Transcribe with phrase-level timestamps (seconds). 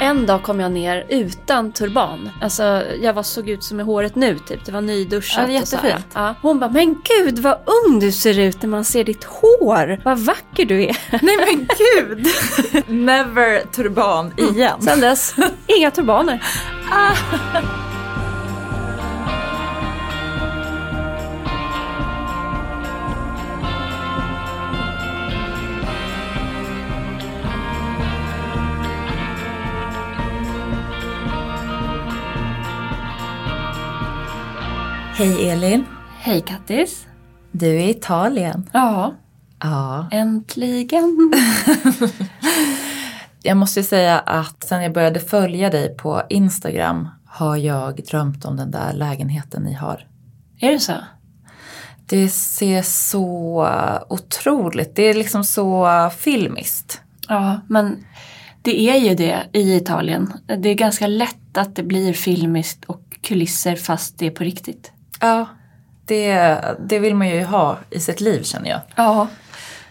[0.00, 2.30] En dag kom jag ner utan turban.
[2.40, 4.64] Alltså jag var, såg ut som i håret nu typ.
[4.64, 6.02] Det var nyduschat Ja, och så här.
[6.14, 6.34] Ja.
[6.42, 10.00] Hon bara, men gud vad ung du ser ut när man ser ditt hår.
[10.04, 10.96] Vad vacker du är.
[11.22, 12.26] Nej men gud!
[12.86, 14.82] Never turban igen.
[14.82, 15.34] Sen dess,
[15.66, 16.42] inga turbaner.
[35.18, 35.84] Hej Elin.
[36.20, 37.06] Hej Kattis.
[37.52, 38.70] Du är i Italien.
[38.72, 39.14] Ja,
[39.60, 40.08] Ja.
[40.12, 41.16] äntligen.
[43.42, 48.44] Jag måste ju säga att sen jag började följa dig på Instagram har jag drömt
[48.44, 50.06] om den där lägenheten ni har.
[50.60, 50.92] Är det så?
[52.06, 53.68] Det ser så
[54.08, 57.00] otroligt, det är liksom så filmiskt.
[57.28, 58.04] Ja, men
[58.62, 60.32] det är ju det i Italien.
[60.58, 64.92] Det är ganska lätt att det blir filmiskt och kulisser fast det är på riktigt.
[65.20, 65.46] Ja,
[66.04, 68.80] det, det vill man ju ha i sitt liv känner jag.
[68.96, 69.28] Ja,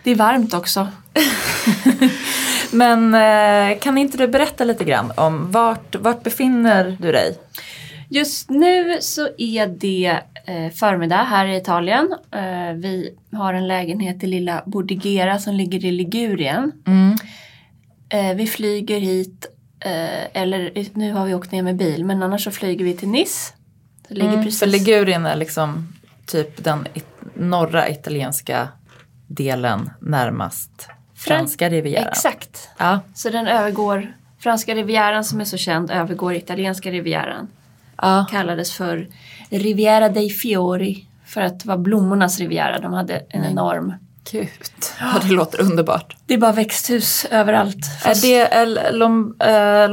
[0.03, 0.88] det är varmt också.
[2.72, 7.38] Men eh, kan inte du berätta lite grann om vart, vart befinner du dig?
[8.09, 12.16] Just nu så är det eh, förmiddag här i Italien.
[12.31, 16.72] Eh, vi har en lägenhet i lilla Bordighera som ligger i Ligurien.
[18.09, 19.45] Eh, vi flyger hit,
[20.33, 23.53] eller nu har vi åkt ner med bil, men annars så flyger vi till Nice.
[24.08, 24.59] Det ligger Mm, precis...
[24.59, 25.88] För Ligurien är liksom
[26.25, 28.67] typ den it- norra italienska
[29.27, 32.08] delen närmast franska rivieran.
[32.08, 32.69] Exakt.
[32.77, 37.47] Ja, Så den övergår, franska rivieran som är så känd övergår italienska rivieran.
[38.02, 38.25] ja.
[38.31, 39.08] Kallades för
[39.49, 41.03] Riviera dei Fiori.
[41.25, 42.80] För att det var blommornas riviera.
[42.80, 43.94] De hade en enorm...
[44.31, 44.47] Gud,
[44.99, 46.16] ja, det låter underbart.
[46.25, 47.86] Det är bara växthus överallt.
[48.03, 49.89] Fast- Är det Lom, eh,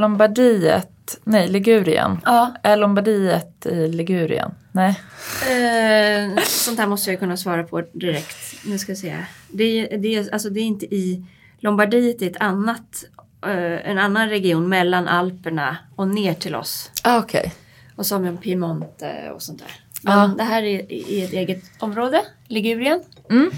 [1.23, 2.21] Nej Ligurien?
[2.25, 2.53] Ja.
[2.63, 4.51] Är Lombardiet i Ligurien?
[4.71, 4.99] Nej.
[5.41, 8.65] Eh, sånt här måste jag kunna svara på direkt.
[8.65, 9.15] Nu ska jag se.
[9.47, 11.25] Det är, det alltså det är inte i
[11.59, 13.03] Lombardiet, det är ett annat,
[13.45, 16.91] eh, en annan region mellan Alperna och ner till oss.
[17.03, 17.53] Ah, Okej.
[17.95, 19.71] Och så har vi Piemonte och sånt där.
[20.01, 20.35] Men Ja.
[20.37, 23.03] det här är, är ett eget område, Ligurien.
[23.29, 23.51] Mm.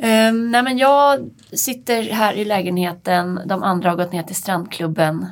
[0.00, 5.26] Um, nej men jag sitter här i lägenheten, de andra har gått ner till strandklubben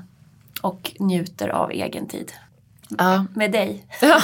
[0.62, 2.33] och njuter av egen tid.
[2.99, 3.25] Ja.
[3.34, 3.87] Med dig.
[4.00, 4.21] Ja.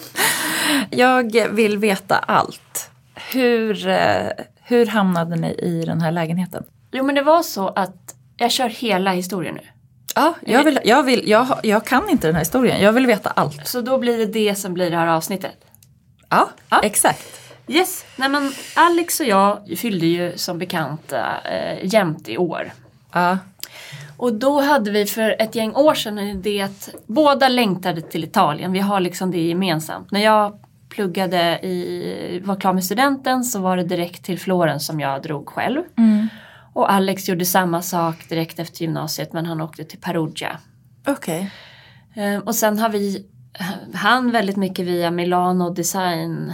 [0.90, 2.90] jag vill veta allt.
[3.32, 4.26] Hur, eh,
[4.62, 6.64] hur hamnade ni i den här lägenheten?
[6.92, 9.60] Jo men det var så att jag kör hela historien nu.
[10.14, 12.80] Ja, jag, vill, jag, vill, jag, jag kan inte den här historien.
[12.82, 13.66] Jag vill veta allt.
[13.66, 15.56] Så då blir det det som blir det här avsnittet.
[16.28, 16.80] Ja, Ja.
[16.82, 17.40] exakt.
[17.68, 22.72] Yes, nej men Alex och jag fyllde ju som bekant äh, jämt i år.
[23.12, 23.38] Ja.
[24.20, 28.24] Och då hade vi för ett gäng år sedan en idé att båda längtade till
[28.24, 28.72] Italien.
[28.72, 30.10] Vi har liksom det gemensamt.
[30.10, 30.58] När jag
[30.88, 35.48] pluggade i, var klar med studenten så var det direkt till Florens som jag drog
[35.48, 35.82] själv.
[36.72, 40.58] Och Alex gjorde samma sak direkt efter gymnasiet men han åkte till Perugia.
[41.06, 41.50] Okej.
[42.14, 43.26] Eh, och sen har vi,
[43.94, 46.52] han väldigt mycket via Milano design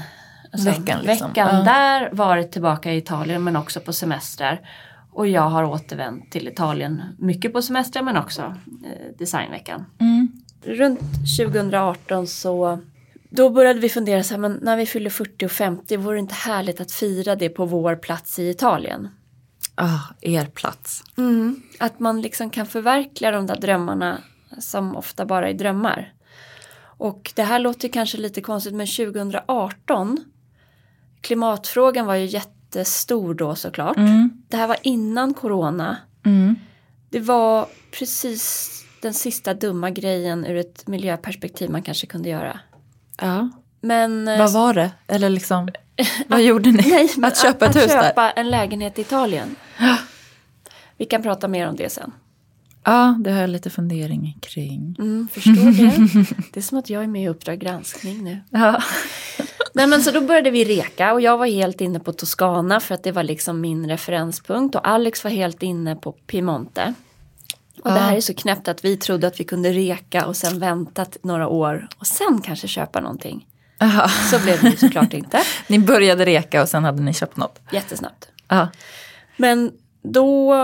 [0.53, 1.29] alltså Veckan liksom.
[1.29, 1.63] veckan Ja.
[1.63, 4.61] där, varit tillbaka i Italien men också på semestrar.
[5.17, 8.43] Och jag har återvänt till Italien mycket på semestrar men också
[8.85, 9.85] eh, designveckan.
[10.01, 10.29] Mm.
[10.63, 11.01] Runt
[11.39, 12.79] 2018 så
[13.31, 16.21] då började vi fundera så här, men när vi fyller 40 och 50 vore det
[16.21, 19.09] inte härligt att fira det på vår plats i Italien?
[19.75, 21.05] Ah, er plats.
[21.19, 21.63] Mm.
[21.79, 24.19] Att man liksom kan förverkliga de där drömmarna
[24.59, 26.13] som ofta bara är drömmar.
[26.79, 30.19] Och det här låter kanske lite konstigt men 2018
[31.21, 32.27] Klimatfrågan var ju
[32.77, 33.97] jättestor då såklart.
[33.97, 34.31] Mm.
[34.49, 35.97] Det här var innan corona.
[36.25, 36.57] Mm.
[37.11, 37.67] Det var
[37.99, 38.73] precis
[39.03, 42.61] den sista dumma grejen ur ett miljöperspektiv man kanske kunde göra.
[43.21, 43.51] Ja.
[43.81, 44.91] Men eh, Vad var det?
[45.07, 45.69] Eller liksom,
[46.29, 46.83] vad gjorde ni?
[46.91, 48.03] Nej, att köpa ett att hus där?
[48.03, 49.57] köpa en lägenhet i Italien.
[50.97, 52.13] Vi kan prata mer om det sen.
[52.85, 54.97] Ja, det har jag lite fundering kring.
[54.99, 56.27] Mm, förstår det.
[56.53, 58.41] Det är som att jag är med i Uppdrag granskning nu.
[58.51, 58.83] Ja.
[59.77, 62.95] Nej men så då började vi reka och jag var helt inne på Toscana för
[62.95, 66.95] att det var liksom min referenspunkt och Alex var helt inne på Piemonte.
[67.85, 68.03] Och det Ja.
[68.03, 71.49] här är så knäppt att vi trodde att vi kunde reka och sen vänta några
[71.49, 73.47] år och sen kanske köpa någonting.
[73.81, 74.09] Aha.
[74.09, 75.43] Så blev det såklart inte.
[75.69, 77.61] Ni började reka och sen hade ni köpt något?
[77.73, 78.29] Jättesnabbt.
[78.49, 78.69] Ja.
[79.37, 79.73] Men
[80.03, 80.55] då,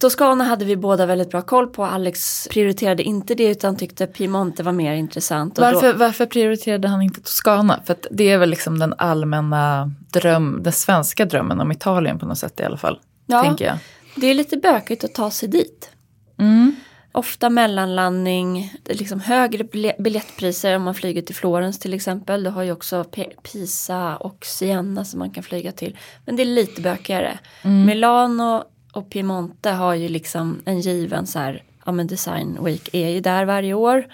[0.00, 1.84] Toscana hade vi båda väldigt bra koll på.
[1.84, 5.58] Alex prioriterade inte det utan tyckte Piemonte var mer intressant.
[5.58, 7.80] Varför, Då, varför prioriterade han inte Toscana?
[7.84, 12.38] För det är väl liksom den allmänna dröm, den svenska drömmen om Italien på något
[12.38, 12.98] sätt i alla fall.
[13.26, 13.42] Ja.
[13.42, 13.78] Tänker jag.
[14.16, 15.90] det är lite bökigt att ta sig dit.
[16.38, 16.76] Mm.
[17.12, 22.42] Ofta mellanlandning, liksom högre bilje- biljettpriser om man flyger till Florens till exempel.
[22.44, 23.04] Du har ju också
[23.52, 25.96] Pisa och Siena som man kan flyga till.
[26.26, 27.38] Men det är lite bökigare.
[27.62, 33.08] Milano och Piemonte har ju liksom en given så här, ja men Design Week är
[33.08, 34.06] ju där varje år.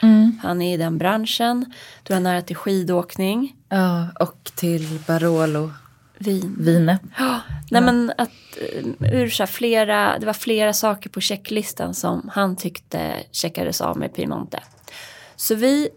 [0.43, 1.73] Han är i den branschen.
[2.03, 5.71] Du har nära till skidåkning, Ja, och till Barolo
[6.19, 6.57] vin.
[6.61, 7.01] vinet.
[7.19, 7.41] Ja,
[7.71, 8.31] nej men att
[9.01, 13.81] eh, ur så här flera, det var flera saker på checklistan som han tyckte checkades
[13.81, 14.61] av med Piemonte.
[15.37, 15.89] Så vi,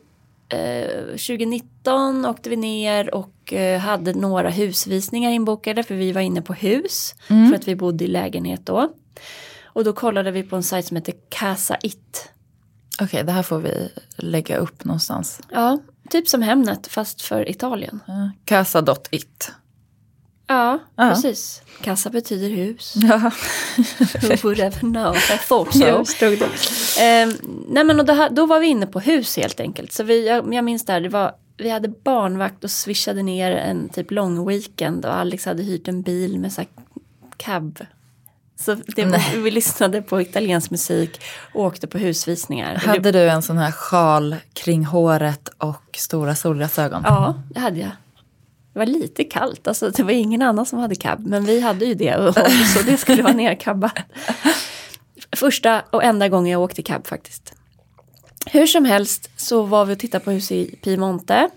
[0.50, 6.42] eh, 2019 åkte vi ner och eh, hade några husvisningar inbokade för vi var inne
[6.42, 8.94] på hus för att vi bodde i lägenhet då.
[9.64, 12.30] Och då kollade vi på en sajt som heter Casa It.
[13.02, 15.40] Okej, det här får vi lägga upp någonstans.
[15.52, 15.80] Ja,
[16.10, 18.00] typ som Hemnet fast för Italien.
[18.08, 19.52] Ja, Casa.it.
[20.48, 21.10] Ja, Ja.
[21.10, 21.62] precis.
[21.82, 22.94] Casa betyder hus.
[23.10, 23.18] Ja,
[24.22, 25.16] Who would ever know?
[25.16, 25.84] I thought so.
[25.88, 26.46] jo, stod det.
[26.46, 27.30] Eh,
[27.68, 29.94] nej men och då, då var vi inne på hus helt enkelt.
[29.94, 33.90] Så vi, jag, jag minns där, det var, vi hade barnvakt och swishade ner en
[33.90, 36.70] typ lång weekend och Alex hade hyrt en bil med så här
[37.38, 37.80] cab.
[38.60, 39.38] Så Nej.
[39.38, 41.22] vi lyssnade på italiensk musik
[41.54, 42.76] och åkte på husvisningar.
[42.76, 47.02] Hade du en sån här sjal kring håret och stora solglasögon?
[47.06, 47.92] ja, det hade jag.
[48.74, 51.28] Det var lite kallt, alltså det var ingen annan som hade cab.
[51.28, 52.36] Men vi hade ju det och,
[52.76, 54.00] så det skulle vara nercabbat.
[55.36, 57.54] Första och enda gången jag åkte cab faktiskt.
[58.46, 61.50] Hur som helst så var vi och tittade på hus i Piemonte.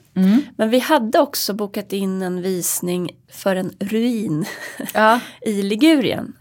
[0.56, 4.44] Men vi hade också bokat in en visning för en ruin
[4.94, 5.20] Ja.
[5.40, 6.32] i Ligurien.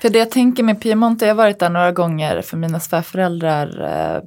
[0.00, 3.82] För det jag tänker med Piemonte, jag har varit där några gånger för mina svärföräldrar,
[4.16, 4.22] eh,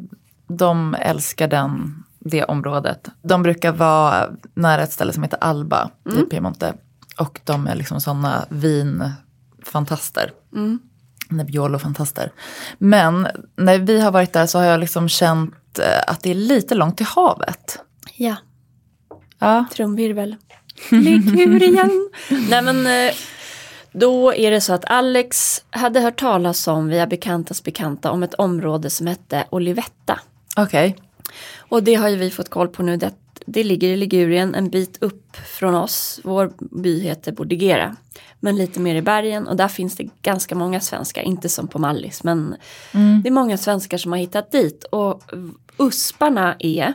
[0.47, 3.07] de älskar den, det området.
[3.21, 5.89] De brukar vara nära ett ställe som heter Alba
[6.21, 6.73] i Piemonte.
[7.19, 10.31] Och de är liksom sådana vinfantaster.
[10.55, 10.79] Mm.
[11.37, 12.31] Nebbiolo-fantaster.
[12.77, 16.35] Men när vi har varit där så har jag liksom känt eh, att det är
[16.35, 17.79] lite långt till havet.
[18.15, 18.35] Ja,
[19.39, 19.65] Ja.
[19.73, 20.35] trumvirvel.
[20.91, 22.09] Ligurien.
[22.49, 23.13] Nej men eh,
[23.91, 28.33] då är det så att Alex hade hört talas om via bekantas bekanta om ett
[28.33, 30.19] område som hette Olivetta.
[30.57, 30.95] Okej.
[31.57, 32.97] Och det har ju vi fått koll på nu.
[32.97, 33.11] Det,
[33.45, 36.19] det ligger i Ligurien en bit upp från oss.
[36.23, 36.51] Vår
[36.81, 37.95] by heter Bordigera.
[38.43, 41.21] Men lite mer i bergen och där finns det ganska många svenskar.
[41.21, 42.55] Inte som på Mallis men
[43.23, 44.83] det är många svenskar som har hittat dit.
[44.83, 45.31] Och
[45.77, 46.93] Usparna är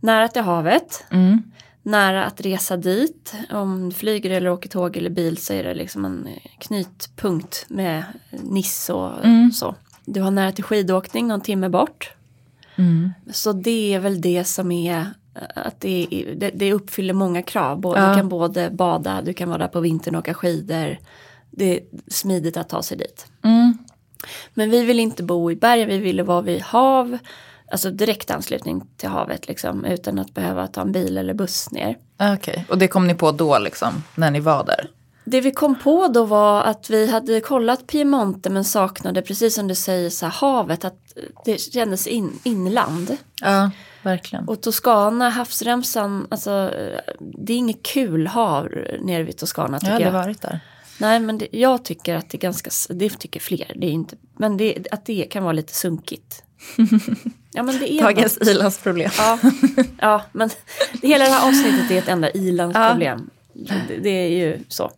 [0.00, 1.04] nära till havet.
[1.10, 1.42] Mm.
[1.82, 3.34] Nära att resa dit.
[3.50, 6.28] Om du flyger eller åker tåg eller bil så är det liksom en
[6.58, 9.12] knytpunkt med Niss och
[9.54, 9.74] så.
[10.04, 12.12] Du har nära till skidåkning någon timme bort.
[12.76, 13.12] Mm.
[13.32, 15.06] Så det är väl det som är
[15.54, 17.80] att det, det, det uppfyller många krav.
[17.80, 18.08] Både, Ja.
[18.08, 20.98] Du kan både bada, du kan vara där på vintern och åka skidor.
[21.50, 23.26] Det är smidigt att ta sig dit.
[23.44, 23.78] Mm.
[24.54, 27.18] Men vi vill inte bo i bergen, vi ville vara vid hav.
[27.70, 31.96] Alltså direkt anslutning till havet liksom, utan att behöva ta en bil eller buss ner.
[32.34, 34.90] Okej, och det kom ni på då liksom, när ni var där?
[35.24, 39.68] Det vi kom på då var att vi hade kollat Piemonte men saknade, precis som
[39.68, 40.84] du säger, så här, havet.
[40.84, 40.98] Att
[41.44, 43.16] det kändes in, inland.
[43.40, 43.70] Ja,
[44.02, 44.48] verkligen.
[44.48, 46.70] Och Toscana, havsremsan, alltså
[47.20, 48.68] det är inget kul hav
[49.00, 50.06] nere vid Toscana Jag tycker har jag.
[50.06, 50.60] aldrig varit där.
[50.98, 54.16] Nej men det, jag tycker att det är ganska, det tycker fler, det är inte,
[54.38, 56.42] men det, att det kan vara lite sunkigt.
[57.56, 59.10] Ja men det är Dagens ilandsproblem.
[59.18, 59.38] Ja,
[60.00, 60.50] ja men
[61.02, 63.30] hela det här avsnittet är ett enda ilandsproblem.
[63.54, 64.90] Det, det är ju så.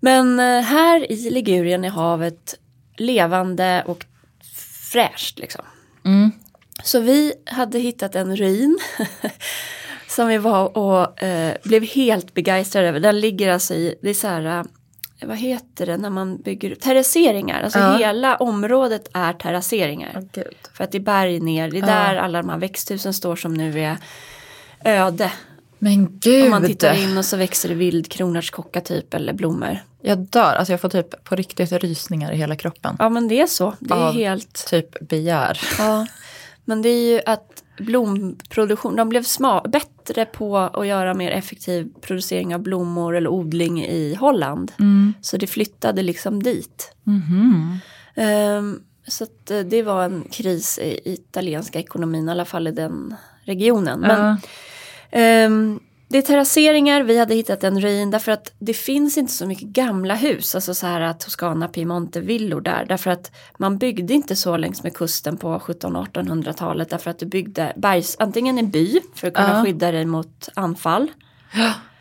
[0.00, 2.54] Men eh, här i Ligurien är havet
[2.96, 4.04] levande och
[4.92, 5.64] fräscht liksom.
[6.04, 6.32] Mm.
[6.82, 8.78] Så vi hade hittat en ruin
[10.08, 13.00] som vi var och eh, blev helt begeistrade över.
[13.00, 14.64] Den ligger alltså i, det är så här, eh,
[15.28, 17.62] vad heter det när man bygger, terrasseringar.
[17.62, 17.96] Alltså Ja.
[17.96, 20.28] hela området är terrasseringar.
[20.32, 20.54] Gud.
[20.74, 21.86] För att det är berg ner, det är Ja.
[21.86, 23.96] där alla de här växthusen står som nu är
[24.84, 25.32] öde.
[25.84, 26.44] Men gud.
[26.44, 29.78] Om man tittar in och så växer det vild kronärtskocka typ eller blommor.
[30.02, 32.96] Jag dör, alltså jag får typ på riktigt rysningar i hela kroppen.
[32.98, 35.60] Ja men det är så, det är Av- helt Typ begär.
[35.78, 36.06] Ja,
[36.64, 39.24] men det är ju att blomproduktion, de blev
[39.68, 44.72] bättre på att göra mer effektiv producering av blommor eller odling i Holland.
[45.20, 46.92] Så det flyttade liksom dit.
[47.04, 47.78] Mhm.
[48.14, 53.14] Ehm, så eh, det var en kris i italienska ekonomin, i alla fall i den
[53.44, 54.00] regionen.
[54.00, 54.36] Men, Ja.
[55.14, 59.46] Ehm, det är terrasseringar, vi hade hittat en ruin därför att det finns inte så
[59.46, 62.84] mycket gamla hus, alltså så här Toscana, Piemonte, villor där.
[62.88, 67.72] Därför att man byggde inte så längs med kusten på 1700-1800-talet därför att du byggde
[67.76, 69.64] bergs, antingen en by för att kunna Ja.
[69.64, 71.10] skydda dig mot anfall.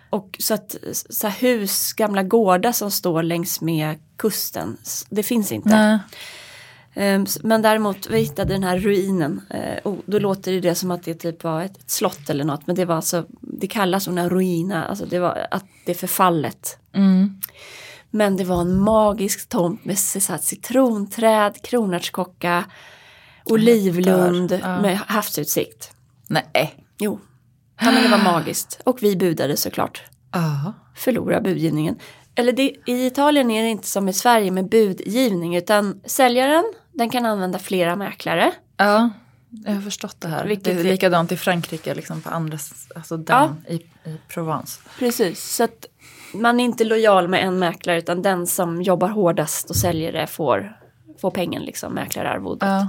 [0.09, 0.75] Och så att
[1.09, 4.77] så hus, gamla gårdar som står längs med kusten,
[5.09, 5.69] det finns inte.
[5.69, 5.99] Nej.
[6.95, 9.41] Ehm, Men däremot, vi hittade den här ruinen.
[9.49, 12.67] Eh, och då låter det som att det typ var ett, slott eller något.
[12.67, 16.77] Men det var alltså, det kallas una ruina, alltså det var att det är förfallet.
[16.93, 17.39] Mm.
[18.09, 22.65] Men det var en magisk tomt med så citronträd, kronärtskocka,
[23.45, 24.81] olivlund Ja.
[24.81, 25.91] med havsutsikt.
[26.27, 26.75] Nej.
[26.99, 27.19] Jo,
[27.79, 28.81] ja, men det var magiskt.
[28.85, 30.03] Och vi budade såklart.
[30.31, 30.73] Ja.
[30.95, 31.95] Förlora budgivningen.
[32.35, 37.09] Eller det, i Italien är det inte som i Sverige med budgivning utan säljaren den
[37.09, 38.51] kan använda flera mäklare.
[38.77, 39.09] Ja,
[39.65, 40.45] jag har förstått det här.
[40.45, 42.57] Vilket det är likadant i Frankrike, liksom på andra,
[42.95, 44.81] alltså den i, i Provence.
[44.99, 45.85] Precis, så att
[46.33, 50.27] man är inte lojal med en mäklare utan den som jobbar hårdast och säljer det
[50.27, 50.77] får,
[51.21, 52.69] får pengen, liksom, mäklararvodet.
[52.69, 52.87] Ja.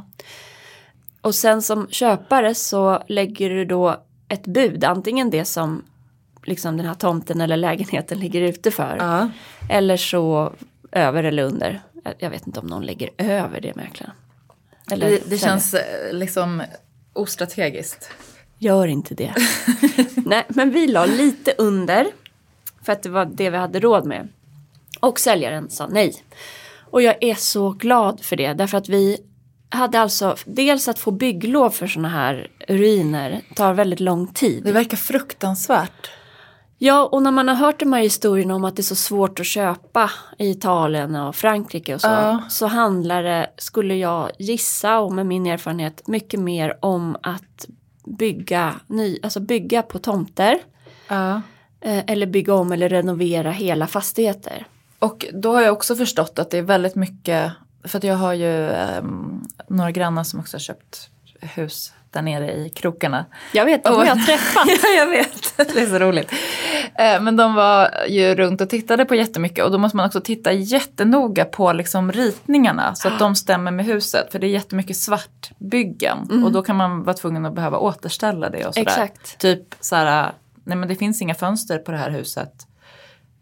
[1.20, 3.96] Och sen som köpare så lägger du då
[4.28, 5.82] ett bud, antingen det som
[6.44, 8.96] liksom den här tomten eller lägenheten ligger ute för.
[8.98, 9.28] Ja.
[9.70, 10.52] Eller så
[10.92, 11.80] över eller under.
[12.18, 14.12] Jag- vet inte om någon lägger över det mäklaren.
[14.90, 16.62] Eller Det, det känns eh, liksom
[17.12, 18.10] ostrategiskt.
[18.58, 19.34] Gör inte det.
[20.26, 22.06] Nej, men vi la lite under.
[22.82, 24.28] För att det var det vi hade råd med.
[25.00, 26.14] Och säljaren sa nej.
[26.90, 28.52] Och jag är så glad för det.
[28.52, 29.18] Därför att vi
[29.68, 34.64] hade alltså dels att få bygglov för sådana här ruiner tar väldigt lång tid.
[34.64, 36.10] Det verkar fruktansvärt.
[36.84, 39.40] Ja, och när man har hört de här historierna om att det är så svårt
[39.40, 42.08] att köpa i Italien och Frankrike och så.
[42.08, 42.42] Ja.
[42.50, 47.66] Så handlar det, skulle jag gissa och med min erfarenhet, mycket mer om att
[48.18, 50.58] bygga, ny, alltså bygga på tomter.
[51.08, 51.42] Ja.
[51.80, 54.66] Eh, eller bygga om eller renovera hela fastigheter.
[54.98, 57.52] Och då har jag också förstått att det är väldigt mycket,
[57.84, 61.10] för att jag har ju ehm, några grannar som också har köpt
[61.40, 63.24] hus där nere i krokarna.
[63.52, 64.66] Jag vet, de har jag träffat.
[64.82, 65.56] ja, jag vet.
[65.56, 66.32] Det är så roligt.
[66.94, 70.20] Eh, Men de var ju runt och tittade på jättemycket och då måste man också
[70.20, 74.32] titta jättenoga på liksom ritningarna så att de stämmer med huset.
[74.32, 78.66] För det är jättemycket svartbyggen och då kan man vara tvungen att behöva återställa det
[78.66, 78.86] och sådär.
[78.86, 79.38] Exakt.
[79.38, 80.32] Typ så här,
[80.64, 82.52] nej men det finns inga fönster på det här huset.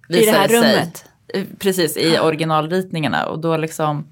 [0.09, 0.57] I det här sig.
[0.57, 1.05] rummet.
[1.35, 4.07] Eh, Precis, i originalritningarna och då liksom,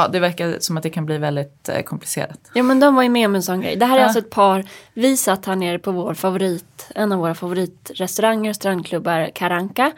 [0.00, 2.38] ja det verkar som att det kan bli väldigt eh, komplicerat.
[2.54, 3.76] Ja men de var ju med om en sån grej.
[3.76, 4.04] Det här är Ja.
[4.04, 9.30] alltså ett par, vi satt här nere på vår favorit, en av våra favoritrestauranger, strandklubbar,
[9.34, 9.92] Karanka.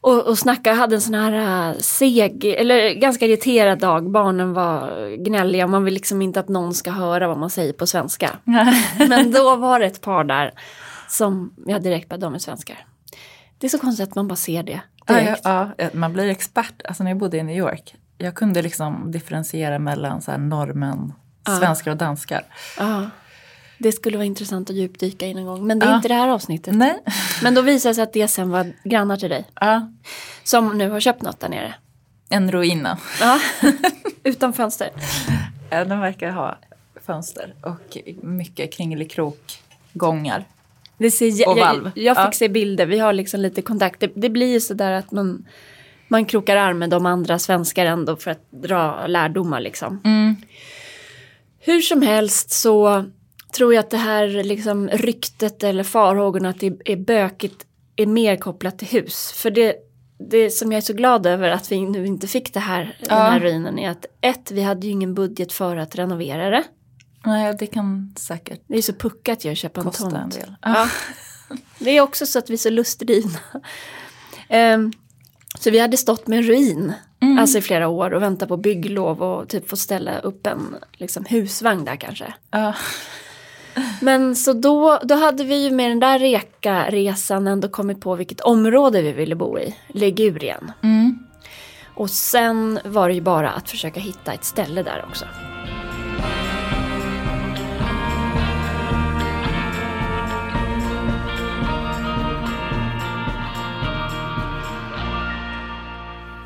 [0.00, 4.10] Och, och snackade, hade en sån här äh, seg, eller ganska irriterad dag.
[4.10, 7.86] Barnen var gnälliga, man vill liksom inte att någon ska höra vad man säger på
[7.86, 8.30] svenska.
[9.08, 10.52] Men då var det ett par där
[11.08, 12.86] som, jag direkt bara, de är svenskar.
[13.58, 15.40] Det är så konstigt att man bara ser det Ja, direkt.
[15.44, 16.82] ja, ja, man blir expert.
[16.84, 21.12] Alltså när jag bodde i New York, jag kunde liksom differentiera mellan så här norrmän,
[21.46, 21.58] Ja.
[21.58, 22.44] svenskar och danskar.
[22.78, 23.10] Ja.
[23.78, 25.66] Det skulle vara intressant att djupdyka i någon gång.
[25.66, 25.96] Men det är Ja.
[25.96, 26.74] inte det här avsnittet.
[26.74, 26.98] Nej.
[27.42, 29.44] Men då visade det sig att det sen var grannar till dig.
[29.60, 29.90] Ja,
[30.44, 31.74] Som nu har köpt något där nere.
[32.28, 32.98] en ruina.
[33.20, 33.40] Ja.
[34.24, 34.90] Utan fönster.
[35.70, 36.58] Ja, Den verkar ha
[37.06, 40.44] fönster och mycket kringelikrokgångar.
[40.98, 41.90] Det ser, Och valv.
[41.94, 42.32] jag, jag fick Ja.
[42.32, 44.00] se bilder, vi har liksom lite kontakt.
[44.00, 45.46] Det, det blir ju sådär att man,
[46.08, 50.00] man krokar arm med de andra svenskar ändå för att dra lärdomar liksom.
[50.04, 50.36] Mm.
[51.60, 53.04] Hur som helst så
[53.54, 58.36] tror jag att det här liksom ryktet eller farhågorna att det är bökigt är mer
[58.36, 59.32] kopplat till hus.
[59.32, 59.76] För det,
[60.30, 63.18] det som jag är så glad över att vi nu inte fick det här, den
[63.18, 66.64] här ruinen är att ett, vi hade ju ingen budget för att renovera det.
[67.24, 70.14] Nej, det kan säkert Det är så puckat jag att köpa en tomt.
[70.14, 70.54] en del.
[70.62, 70.88] Ja.
[71.78, 73.38] Det är också så att vi är så lustdrivna.
[74.48, 74.92] Ehm,
[75.58, 76.92] så vi hade stått med en ruin
[77.38, 81.24] alltså i flera år och väntat på bygglov och typ få ställa upp en liksom,
[81.24, 82.34] husvagn där kanske.
[82.50, 82.74] Ja.
[84.00, 88.40] Men så då, då hade vi ju med den där reka-resan ändå kommit på vilket
[88.40, 90.72] område vi ville bo i, Ligurien.
[90.82, 91.18] Mm.
[91.94, 95.24] Och sen var det ju bara att försöka hitta ett ställe där också.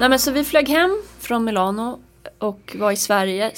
[0.01, 1.99] Nej, men så vi flög hem från Milano
[2.39, 3.53] och var i Sverige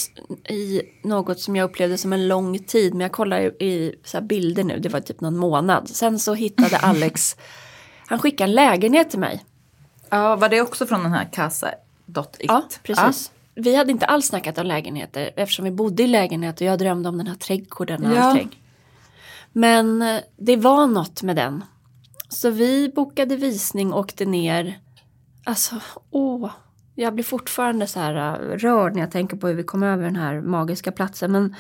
[0.48, 2.92] i något som jag upplevde som en lång tid.
[2.94, 5.88] Men jag kollar i så bilder nu, det var typ någon månad.
[5.88, 7.36] Sen så hittade Alex,
[8.06, 9.44] han skickade en lägenhet till mig.
[10.10, 12.36] ja, var det också från den här Casa.it?
[12.38, 13.30] Ja, precis.
[13.54, 17.08] Vi hade inte alls snackat om lägenheter eftersom vi bodde i lägenhet och jag drömde
[17.08, 18.20] om den här trädgården och Ja.
[18.22, 18.58] allting.
[19.52, 21.64] Men eh, det var något med den.
[22.28, 24.78] Så vi bokade visning och åkte ner.
[25.44, 25.74] Alltså,
[26.10, 26.50] åh.
[26.94, 30.04] Jag blir fortfarande så här äh, rörd när jag tänker på hur vi kom över
[30.04, 31.32] den här magiska platsen.
[31.32, 31.54] Men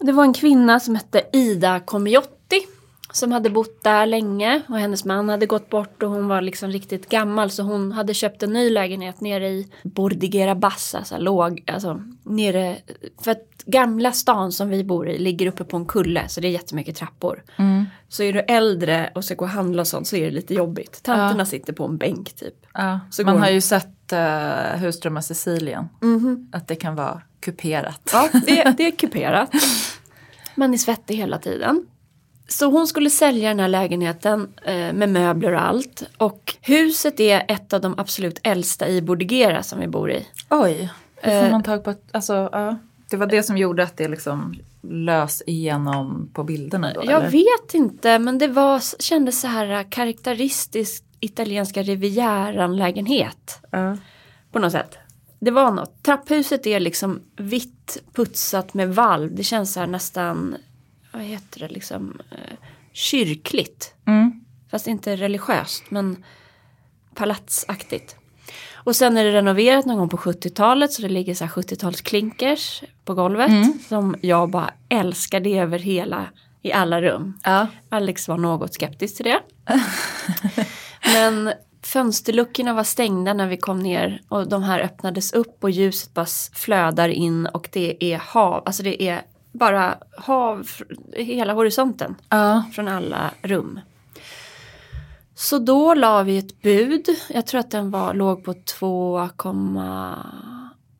[0.00, 2.37] det var en kvinna som hette Ida Komiot
[3.12, 6.70] som hade bott där länge och hennes man hade gått bort och hon var liksom
[6.70, 11.64] riktigt gammal så hon hade köpt en ny lägenhet nere i Bordigera Bassa, alltså låg,
[11.66, 12.76] alltså nere,
[13.22, 16.48] för att gamla stan som vi bor i ligger uppe på en kulle så det
[16.48, 17.42] är jättemycket trappor.
[17.56, 17.84] Mm.
[18.08, 20.54] Så är du äldre och ska gå och handla och sånt så är det lite
[20.54, 21.02] jobbigt.
[21.02, 22.54] Tanterna sitter på en bänk typ.
[22.74, 25.88] Ja, Så man har ju sett uh, Husdrömmar Sicilien.
[26.00, 26.48] Mhm.
[26.52, 28.10] Att det kan vara kuperat.
[28.12, 29.50] Ja, det, det är kuperat.
[30.54, 31.86] Man är svettig hela tiden.
[32.48, 36.02] Så hon skulle sälja den här lägenheten eh, med möbler och allt.
[36.18, 40.26] Och huset är ett av de absolut äldsta i Bordigera som vi bor i.
[40.50, 41.50] Oj, hur får Eh.
[41.50, 42.76] man tag på ett, alltså, ja.
[43.10, 47.02] Det var det som gjorde att det liksom lös igenom på bilderna då?
[47.04, 47.30] Jag eller?
[47.30, 53.60] vet inte men det var, kändes så här karaktäristiskt italienska rivieran-lägenhet.
[53.70, 53.96] Ja.
[54.52, 54.98] På något sätt.
[55.40, 56.02] Det var något.
[56.02, 59.34] Trapphuset är liksom vitt putsat med valv.
[59.34, 60.56] Det känns så här nästan,
[61.18, 62.56] vad heter det, liksom eh,
[62.92, 63.94] kyrkligt.
[64.06, 64.44] Mm.
[64.70, 66.24] Fast inte religiöst men
[67.14, 68.16] palatsaktigt.
[68.74, 72.84] Och sen är det renoverat någon gång på 70-talet så det ligger så här 70-talsklinkers
[73.04, 73.50] på golvet.
[73.88, 76.26] Som jag bara älskar det över hela,
[76.62, 77.38] i alla rum.
[77.44, 77.66] Ja.
[77.88, 79.40] Alex var något skeptisk till det.
[81.14, 86.14] Men fönsterluckorna var stängda när vi kom ner och de här öppnades upp och ljuset
[86.14, 89.22] bara flödar in och det är hav, alltså det är
[89.58, 92.62] bara hav fr- hela horisonten Ja.
[92.72, 93.80] från alla rum.
[95.34, 99.28] Så då la vi ett bud, jag tror att den var, låg på 2,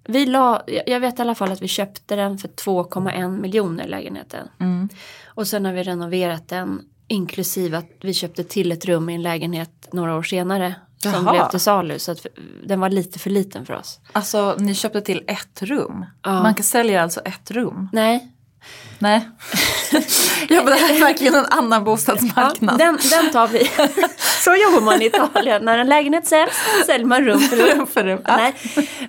[0.09, 4.49] vi la, jag vet i alla fall att vi köpte den för 2,1 miljoner lägenheten.
[4.61, 4.89] Mm.
[5.27, 9.23] Och sen har vi renoverat den inklusive att vi köpte till ett rum i en
[9.23, 10.75] lägenhet några år senare.
[11.03, 11.33] Som Jaha.
[11.33, 12.27] blev till salu så att
[12.67, 14.01] den var lite för liten för oss.
[14.13, 16.05] Alltså ni köpte till ett rum?
[16.23, 16.43] Ja.
[16.43, 17.89] Man kan sälja alltså ett rum?
[17.93, 18.33] Nej,
[18.99, 19.29] Nej.
[20.49, 22.79] ja men det här är verkligen en annan ja, bostadsmarknad.
[22.79, 23.59] den, den tar vi.
[24.45, 25.65] så jobbar man i Italien.
[25.65, 26.53] När en lägenhet säljs
[26.87, 27.67] säljer man rum för rum.
[27.67, 28.21] rum för rum.
[28.25, 28.37] Ja.
[28.37, 28.55] Nej,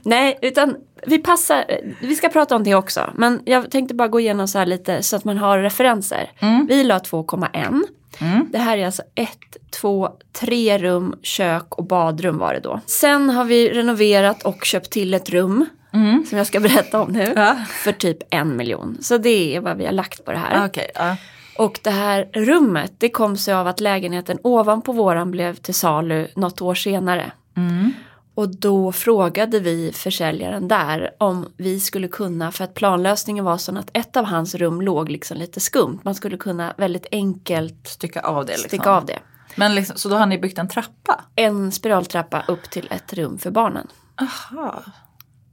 [0.04, 0.75] nej, utan
[1.06, 1.66] vi passar,
[2.01, 3.13] vi ska prata om det också.
[3.16, 6.32] Men jag tänkte bara gå igenom så här lite så att man har referenser.
[6.39, 6.68] Mm.
[6.68, 7.83] Vi la 2,1.
[8.20, 8.48] Mm.
[8.51, 12.81] Det här är alltså ett, två, tre rum, kök och badrum var det då.
[12.86, 15.66] Sen har vi renoverat och köpt till ett rum.
[15.92, 16.25] Mm.
[16.30, 17.34] Som jag ska berätta om nu.
[17.36, 17.56] Ja.
[17.70, 18.98] För typ en miljon.
[19.02, 20.66] Så det är vad vi har lagt på det här.
[20.66, 21.16] Okej, ja.
[21.58, 26.28] Och det här rummet det kom sig av att lägenheten ovanpå våran blev till salu
[26.36, 27.32] något år senare.
[27.58, 27.94] Mm.
[28.36, 33.78] Och då frågade vi försäljaren där om vi skulle kunna, för att planlösningen var sån
[33.78, 36.00] att ett av hans rum låg liksom lite skumt.
[36.04, 38.68] Man skulle kunna väldigt enkelt Stycka av det liksom.
[38.68, 39.20] sticka av det.
[39.56, 41.22] Men liksom, så då har ni byggt en trappa?
[41.36, 43.88] En spiraltrappa upp till ett rum för barnen.
[44.22, 44.84] Aha.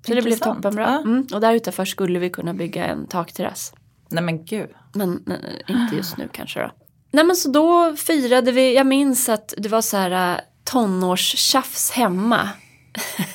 [0.07, 0.83] Så det blev toppenbra.
[0.83, 0.99] Ja.
[0.99, 1.27] Mm.
[1.33, 3.73] Och där utanför skulle vi kunna bygga en takterrass.
[4.09, 4.71] Nej men gud.
[4.93, 6.71] Men nej, nej, inte just nu kanske då.
[7.11, 11.91] Nej men så då firade vi, jag minns att det var så här äh, tonårstjafs
[11.91, 12.49] hemma.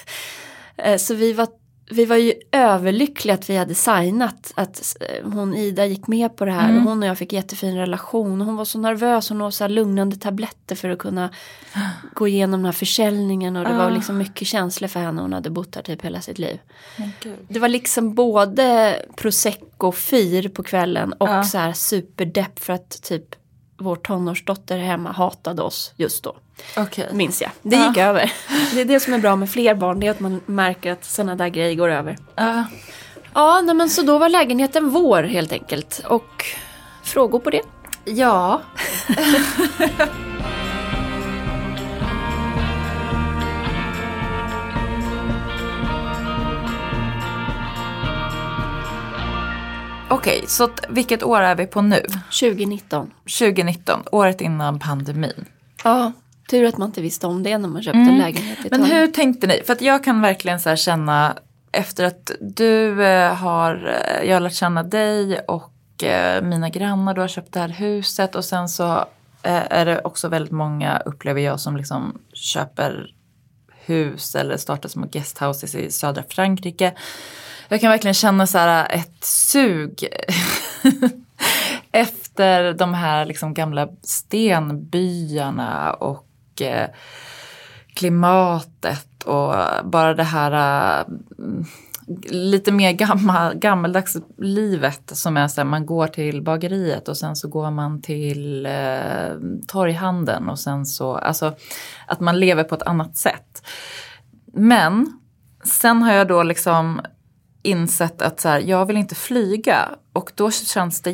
[0.78, 1.48] Eh, så vi var,
[1.92, 6.46] vi var ju överlyckliga att vi hade signat att eh, hon Ida gick med på
[6.46, 6.76] det här.
[6.78, 8.42] Och hon och jag fick jättefin relation.
[8.42, 11.30] Hon var så nervös, hon åt så här lugnande tabletter för att kunna
[12.14, 13.56] gå igenom den här försäljningen.
[13.56, 13.90] Och det var Ah.
[13.90, 16.60] liksom mycket känslor för henne, hon hade bott där typ hela sitt liv.
[17.50, 21.44] Det var liksom både prosecco-fyr på kvällen och Ja.
[21.44, 23.36] så här superdepp för att typ
[23.78, 26.36] vår tonårsdotter hemma hatade oss just då.
[26.78, 27.10] Okej.
[27.14, 27.52] Minns jag.
[27.62, 27.88] Det Ja.
[27.88, 28.32] gick över.
[28.74, 31.06] Det är det som är bra med fler barn, det är att man märker att
[31.06, 32.18] sådana där grejer går över.
[32.36, 32.64] Ja.
[33.34, 36.02] Ja, nej, men så då var lägenheten vår helt enkelt.
[36.08, 36.46] Och
[37.04, 37.62] frågor på det?
[38.06, 38.62] ja.
[50.10, 52.06] Okej, så vilket år är vi på nu?
[52.40, 53.12] 2019.
[53.40, 55.46] 2019, året innan pandemin.
[55.84, 56.12] Ja,
[56.52, 58.82] tur att man inte visste om det när man köpte en lägenhet i Mm.
[58.82, 59.62] Men hur tänkte ni?
[59.66, 61.36] För att jag kan verkligen så här känna
[61.72, 67.14] efter att du eh, har, eh, jag har lärt känna dig och eh, mina grannar,
[67.14, 69.06] du har köpt det här huset och sen så
[69.44, 73.14] är det också väldigt många, upplever jag, som liksom köper
[73.86, 76.94] hus eller startar små guesthouses i södra Frankrike.
[77.68, 80.08] Jag kan verkligen känna så här ett sug
[81.92, 86.31] efter de här liksom gamla stenbyarna och
[86.66, 86.90] Eh,
[87.94, 90.52] klimatet och bara det här
[91.00, 91.06] eh,
[92.30, 97.36] lite mer gammal, gammaldags livet som är så här, man går till bageriet och sen
[97.36, 99.36] så går man till eh,
[99.68, 101.54] torghandeln och sen så, alltså
[102.08, 103.64] att man lever på ett annat sätt.
[104.54, 105.20] Men
[105.64, 107.02] sen har jag då liksom
[107.64, 111.12] insett att så här, jag vill inte flyga och då känns det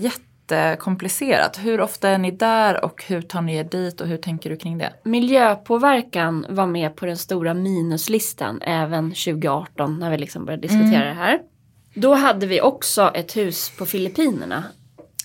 [0.51, 1.57] jättekomplicerat.
[1.57, 4.57] Hur ofta är ni där och hur tar ni er dit och hur tänker du
[4.57, 4.93] kring det?
[5.03, 11.13] Miljöpåverkan var med på den stora minuslistan även 2018 när vi liksom började diskutera det
[11.13, 11.39] här.
[11.93, 14.63] Då hade vi också ett hus på Filippinerna.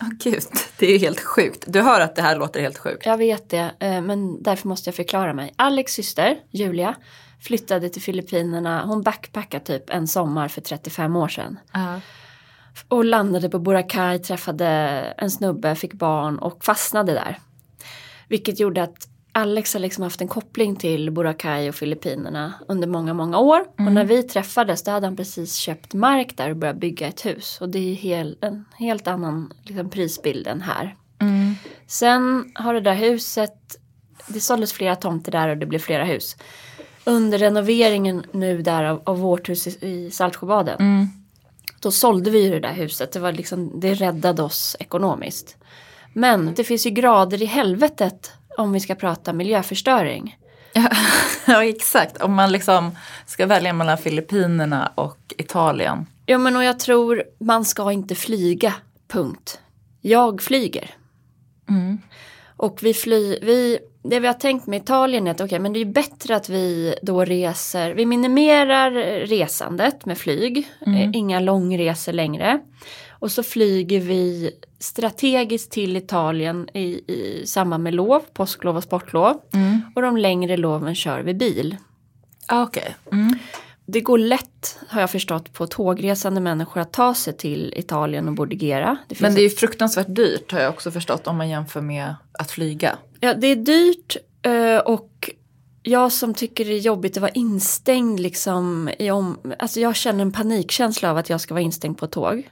[0.02, 0.42] Åh gud,
[0.78, 1.64] det är ju helt sjukt.
[1.66, 3.06] Du hör att det här låter helt sjukt.
[3.06, 5.54] Jag vet det, eh, men därför måste jag förklara mig.
[5.56, 6.94] Alex syster, Julia,
[7.40, 8.85] flyttade till Filippinerna.
[8.85, 11.58] Hon backpackade typ en sommar för 35 år sedan.
[11.72, 12.00] Ja.
[12.88, 14.66] Och landade på Boracay, träffade
[15.18, 17.38] en snubbe, fick barn och fastnade där.
[18.28, 23.14] Vilket gjorde att Alex har liksom haft en koppling till Boracay och Filippinerna under många,
[23.14, 23.61] många år.
[23.78, 27.26] Och när vi träffades då hade han precis köpt mark där och börjat bygga ett
[27.26, 27.58] hus.
[27.61, 30.96] Och det är hel, en helt annan liksom, prisbild än här.
[31.20, 31.54] Mm.
[31.87, 33.54] Sen har det där huset,
[34.28, 36.37] det såldes flera tomter där och det blev flera hus.
[37.04, 40.76] Under renoveringen nu där av, av vårt hus i, i Saltsjöbaden.
[40.80, 41.08] Mm.
[41.82, 43.12] Då sålde vi ju det där huset.
[43.12, 45.56] Det, var liksom, det räddade oss ekonomiskt.
[46.12, 50.38] Men det finns ju grader i helvetet om vi ska prata miljöförstöring.
[51.46, 52.22] ja, exakt.
[52.22, 52.90] Om man liksom
[53.26, 56.06] ska välja mellan Filippinerna och Italien.
[56.26, 58.74] Ja men och jag tror man ska inte flyga,
[59.08, 59.60] punkt.
[60.00, 60.90] Jag flyger.
[61.68, 61.98] Mm.
[62.56, 65.80] Och vi fly, vi, det vi har tänkt med Italien är att okej, men det
[65.80, 68.90] är bättre att vi då reser, vi minimerar
[69.26, 72.60] resandet med flyg, eh, inga långresor längre.
[73.10, 79.40] Och så flyger vi strategiskt till Italien i, i samband med lov, påsklov och sportlov.
[79.94, 81.76] Och de längre loven kör vi bil.
[82.46, 82.96] Ah, Okej.
[83.12, 83.38] Mm.
[83.86, 88.34] Det går lätt, har jag förstått, på tågresande människor att ta sig till Italien och
[88.34, 88.96] Bordigera.
[89.18, 92.50] Men det är ju fruktansvärt dyrt har jag också förstått om man jämför med att
[92.50, 92.98] flyga.
[93.24, 95.30] Ja, det är dyrt eh, och
[95.82, 99.38] jag som tycker det är jobbigt att vara instängd liksom i om...
[99.58, 102.50] Alltså jag känner en panikkänsla av att jag ska vara instängd på tåg.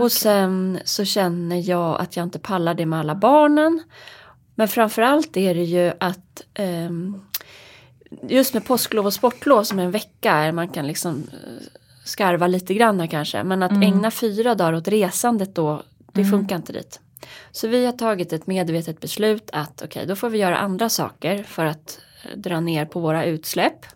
[0.00, 3.82] Och sen så känner jag att jag inte pallar det med alla barnen.
[4.54, 7.20] Men framförallt är det ju att ehm,
[8.28, 11.66] just med påsklov och sportlov som är en vecka, man kan liksom eh,
[12.04, 13.44] skarva lite grann kanske.
[13.44, 17.00] Men att ägna fyra dagar åt resandet då, det funkar inte dit.
[17.50, 21.42] Så vi har tagit ett medvetet beslut att okej, då får vi göra andra saker
[21.42, 23.86] för att eh, dra ner på våra utsläpp.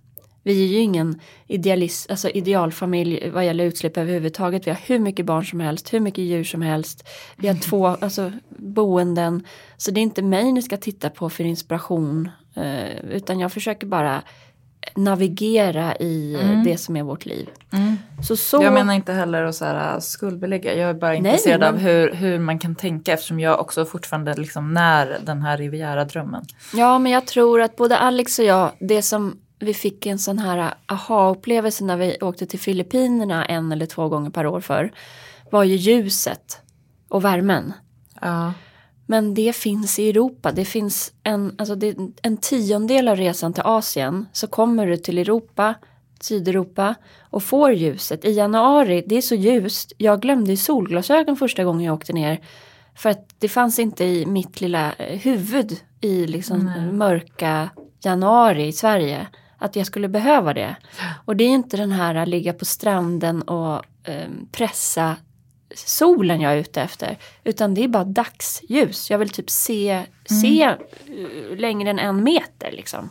[0.44, 4.66] Vi är ju ingen idealist, alltså idealfamilj vad gäller utsläpp överhuvudtaget.
[4.66, 7.08] Vi har hur mycket barn som helst, hur mycket djur som helst.
[7.36, 9.46] Vi har två alltså, boenden.
[9.76, 12.30] Så det är inte mig ni ska titta på för inspiration.
[12.54, 14.22] Eh, utan jag försöker bara
[14.94, 17.48] navigera i eh, det som är vårt liv.
[18.28, 20.74] Så, så Jag menar inte heller att så här, skuldbelägga.
[20.74, 24.34] Jag är bara intresserad men- av hur, hur man kan tänka eftersom jag också fortfarande
[24.34, 26.44] liksom när den här Riviera-drömmen.
[26.74, 30.38] Ja, men jag tror att både Alex och jag, det som vi fick en sån
[30.38, 34.92] här aha-upplevelse när vi åkte till Filippinerna en eller två gånger per år för
[35.50, 36.60] var ju ljuset
[37.08, 37.72] och värmen.
[38.20, 38.52] Ja.
[39.12, 40.52] Men det finns i Europa.
[40.52, 45.18] Det finns en, alltså det, en tiondel av resan till Asien så kommer du till
[45.18, 45.74] Europa,
[46.20, 48.24] Sydeuropa och får ljuset.
[48.24, 49.92] I januari, det är så ljust.
[49.98, 52.40] Jag glömde solglasögon första gången jag åkte ner.
[52.94, 57.70] För att det fanns inte i mitt lilla eh, huvud i liksom mörka
[58.04, 59.26] januari i Sverige.
[59.58, 60.76] Att jag skulle behöva det.
[61.24, 65.16] Och det är inte den här att ligga på stranden och eh, pressa
[65.74, 67.18] solen jag är ute efter.
[67.44, 69.10] Utan det är bara dagsljus.
[69.10, 70.76] Jag vill typ se, se eh,
[71.56, 73.10] längre än en meter liksom.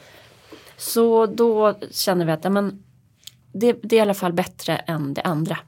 [0.76, 2.82] Så då känner vi att men,
[3.52, 5.58] det, det är i alla fall bättre än det andra.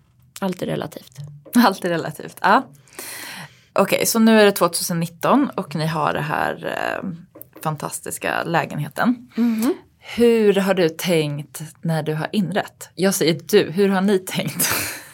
[0.40, 1.18] Allt är relativt.
[1.54, 2.36] Allt är relativt.
[2.40, 2.66] Ja.
[3.72, 7.10] Okej, så nu är det 2019 och ni har det här eh,
[7.62, 9.30] fantastiska lägenheten.
[9.98, 12.88] Hur har du tänkt när du har inrett?
[12.94, 14.68] Jag säger du, hur har ni tänkt?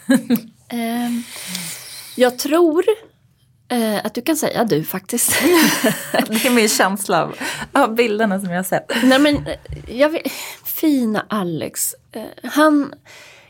[0.69, 1.23] Ehm,
[2.17, 2.85] jag tror
[3.69, 5.33] eh, att du kan säga du faktiskt.
[6.13, 7.37] det är min känsla av,
[7.73, 8.93] av bilderna som jag har sett.
[9.03, 9.55] Nej men eh,
[9.99, 10.33] jag vet,
[10.65, 11.95] fina Alex.
[12.13, 12.95] Eh, han,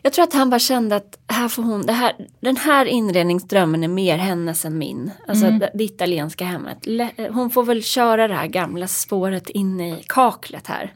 [0.03, 3.85] jag tror att han bara kände att här får hon, det här, den här inredningsdrömmen
[3.85, 5.11] är mer hennes än min.
[5.29, 6.87] Alltså det, det italienska hemmet.
[7.17, 10.93] Eh, hon får väl köra det här gamla spåret in i kaklet här.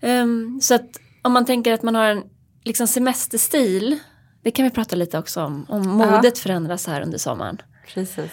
[0.00, 2.22] Ehm, så att om man tänker att man har en
[2.64, 3.98] liksom semesterstil.
[4.42, 5.66] Det kan vi prata lite också om.
[5.68, 7.58] Om modet förändras här under sommaren.
[7.94, 8.30] Precis.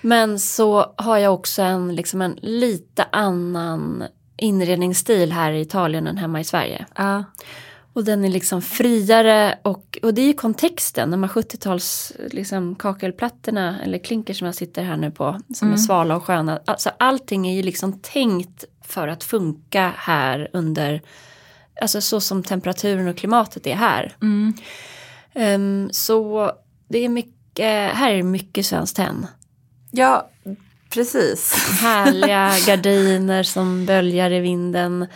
[0.00, 4.04] Men så har jag också en, liksom en lite annan
[4.36, 6.86] inredningsstil här i Italien än hemma i Sverige.
[6.96, 7.24] Ja.
[7.92, 12.74] Och den är liksom friare och, och det är ju kontexten, de här 70-tals liksom,
[12.74, 16.60] kakelplattorna eller klinker som jag sitter här nu på som är svala och sköna.
[16.64, 21.02] Alltså allting är ju liksom tänkt för att funka här under,
[21.80, 24.16] alltså så som temperaturen och klimatet är här.
[25.36, 26.52] Ehm, så
[26.88, 27.36] det är mycket
[27.94, 29.26] här är det mycket Svenskt Tenn.
[29.90, 30.30] Ja,
[30.90, 31.54] precis.
[31.80, 35.06] Härliga gardiner som böljar i vinden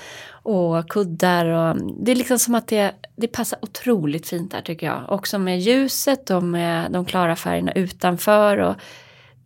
[0.42, 1.46] och kuddar.
[1.46, 5.04] Och, det är liksom som att det, det passar otroligt fint där tycker jag.
[5.08, 8.58] Också med ljuset och med de klara färgerna utanför.
[8.58, 8.74] Och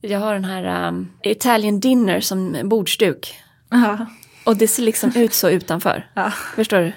[0.01, 3.35] jag har den här um, Italian dinner som bordsduk.
[3.71, 4.07] Ja.
[4.45, 6.11] Och det ser liksom ut så utanför.
[6.15, 6.31] Ja.
[6.31, 6.93] Förstår du?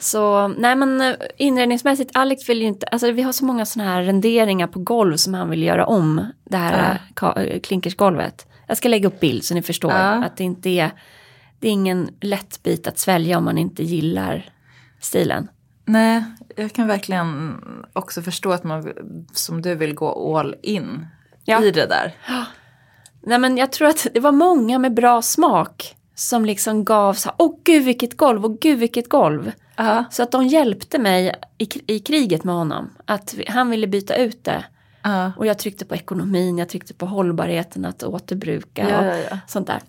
[0.00, 3.90] Så nej men eh, inredningsmässigt, Alex vill ju inte, alltså vi har så många sådana
[3.90, 7.34] här renderingar på golv som han vill göra om det här ja.
[7.62, 8.46] klinkersgolvet.
[8.66, 10.24] Jag ska lägga upp bild så ni förstår Ja.
[10.24, 10.90] att det inte är,
[11.58, 14.50] det är ingen lätt bit att svälja om man inte gillar
[15.00, 15.48] stilen.
[15.84, 16.24] Nej,
[16.56, 17.56] jag kan verkligen
[17.92, 18.92] också förstå att man
[19.32, 21.06] som du vill gå all in
[21.44, 21.62] Ja.
[21.64, 22.14] i det där.
[23.22, 27.28] Nej men jag tror att det var många med bra smak som liksom gav så
[27.28, 29.52] här, åh gud vilket golv, åh gud vilket golv.
[29.84, 30.04] Ja.
[30.10, 32.90] Så att de hjälpte mig i, i kriget med honom.
[33.04, 34.64] Att han ville byta ut det.
[35.02, 35.32] Ja.
[35.36, 39.38] Och jag tryckte på ekonomin, jag tryckte på hållbarheten, att återbruka Ja, och ja, ja.
[39.48, 39.80] sånt där.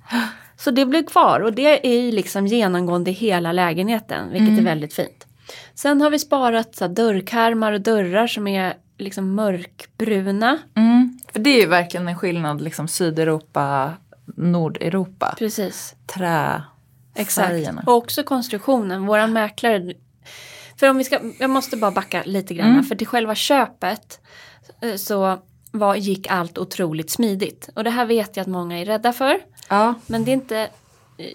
[0.57, 4.59] Så det blev kvar och det är ju liksom genomgående i hela lägenheten, vilket Mm.
[4.59, 5.27] är väldigt fint.
[5.73, 10.57] Sen har vi sparat så här, dörrkarmar och dörrar som är liksom mörkbruna.
[10.75, 11.19] Mm.
[11.33, 13.91] För det är ju verkligen en skillnad, liksom Sydeuropa,
[14.35, 15.35] Nordeuropa.
[15.37, 15.95] Precis.
[16.15, 16.61] Trä.
[17.15, 17.47] Exakt.
[17.47, 17.83] Färgerna.
[17.85, 19.05] Och också konstruktionen.
[19.05, 19.93] Våran mäklare.
[20.79, 22.71] För om vi ska, jag måste bara backa lite grann.
[22.71, 22.83] Mm.
[22.83, 24.19] För till själva köpet
[24.81, 25.39] eh, så
[25.71, 27.69] var, gick allt otroligt smidigt.
[27.75, 29.39] Och det här vet jag att många är rädda för.
[29.69, 29.93] Ja.
[30.07, 30.69] Men det är inte,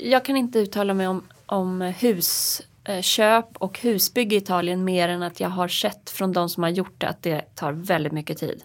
[0.01, 5.41] jag kan inte uttala mig om, om husköp och husbygge i Italien mer än att
[5.41, 8.63] jag har sett från de som har gjort det att det tar väldigt mycket tid.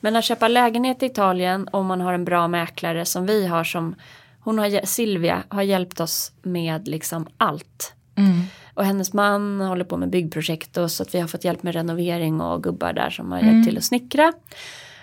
[0.00, 3.64] Men att köpa lägenhet i Italien om man har en bra mäklare som vi har
[3.64, 3.94] som
[4.40, 7.92] hon har, Silvia har hjälpt oss med liksom allt.
[8.16, 8.42] Mm.
[8.74, 11.74] Och hennes man håller på med byggprojekt och så att vi har fått hjälp med
[11.74, 13.54] renovering och gubbar där som har Mm.
[13.54, 14.32] hjälpt till att snickra.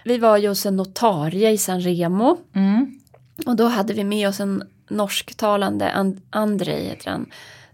[0.05, 2.99] Vi var ju hos en notarie i San Remo Mm.
[3.45, 7.25] och då hade vi med oss en norsktalande, And- Andrej heter han,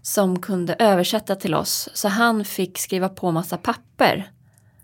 [0.02, 1.88] som kunde översätta till oss.
[1.94, 4.30] Så han fick skriva på massa papper.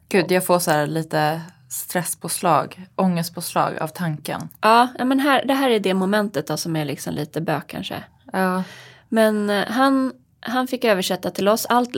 [0.09, 4.49] Gud, jag får så här lite stresspåslag, ångestpåslag av tanken.
[4.61, 8.05] Ja, men här, det här är det momentet då som är liksom lite bök kanske.
[8.33, 8.63] Ja.
[9.09, 11.93] Men eh, han, han fick översätta till oss, Allt,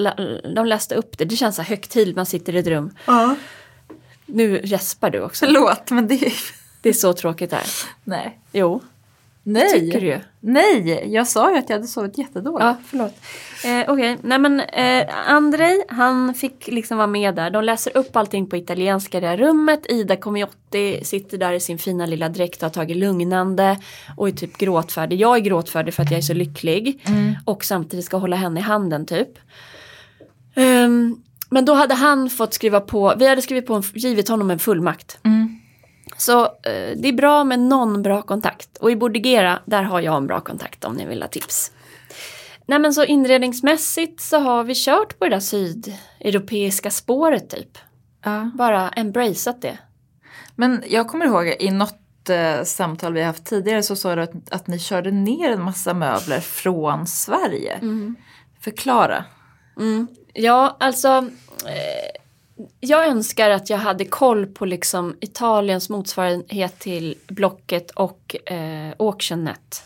[0.54, 1.24] de läste upp det.
[1.24, 2.96] Det känns så här högtidligt, man sitter i ett rum.
[3.06, 3.36] ja.
[4.26, 5.46] Nu gäspar du också.
[5.46, 6.32] Förlåt, men det är...
[6.82, 7.62] Det är så tråkigt där.
[8.04, 8.38] Nej.
[8.52, 8.80] Jo,
[9.42, 9.72] Nej.
[9.72, 10.20] tycker du.
[10.40, 12.64] Nej, jag sa ju att jag hade sovit jättedåligt.
[12.64, 13.14] Ja, förlåt.
[13.64, 17.50] Eh, Okej, nej men eh, Andrej han fick liksom vara med där.
[17.50, 19.86] De läser upp allting på italienska i det här rummet.
[19.88, 23.78] Ida Comiotti sitter där i sin fina lilla dräkt och har tagit lugnande
[24.16, 25.20] och är typ gråtfärdig.
[25.20, 27.06] Jag är gråtfärdig för att jag är så lycklig
[27.44, 29.38] och samtidigt ska hålla henne i handen typ.
[30.54, 31.16] Ehm,
[31.50, 34.58] men då hade han fått skriva på, vi hade skrivit på, en, givit honom en
[34.58, 35.18] fullmakt.
[35.24, 35.60] Mm.
[36.16, 38.76] Så eh, det är bra med någon bra kontakt.
[38.76, 41.72] Och i Bordigera, där har jag en bra kontakt om ni vill ha tips.
[42.66, 47.78] Nej men så inredningsmässigt så har vi kört på det där sydeuropeiska spåret typ.
[48.24, 48.50] Ja.
[48.54, 49.78] Bara embraceat det.
[50.54, 54.52] Men jag kommer ihåg i något eh, samtal vi haft tidigare så sa du att,
[54.52, 57.78] att ni körde ner en massa möbler från Sverige.
[58.60, 59.24] Förklara.
[59.76, 60.06] Mm.
[60.32, 61.08] Ja, alltså.
[61.66, 62.20] Eh,
[62.80, 69.84] jag önskar att jag hade koll på liksom Italiens motsvarighet till Blocket och eh, AuctionNet.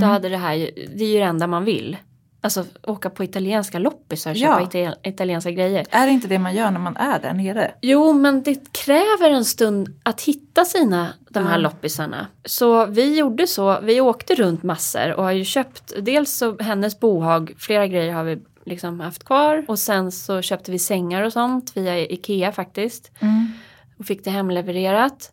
[0.00, 0.56] Då hade det här,
[0.96, 1.96] det är ju det enda man vill.
[2.42, 4.66] Alltså åka på italienska loppisar och köpa Ja.
[4.66, 5.86] ital- italienska grejer.
[5.90, 7.74] Är det inte det man gör när man är där nere?
[7.82, 11.58] Jo, men det kräver en stund att hitta sina, de här Ja.
[11.58, 12.26] loppisarna.
[12.44, 17.00] Så vi gjorde så, vi åkte runt massor och har ju köpt, dels så hennes
[17.00, 19.64] bohag, flera grejer har vi liksom haft kvar.
[19.68, 23.10] Och sen så köpte vi sängar och sånt via Ikea faktiskt.
[23.98, 25.32] Och fick det hemlevererat.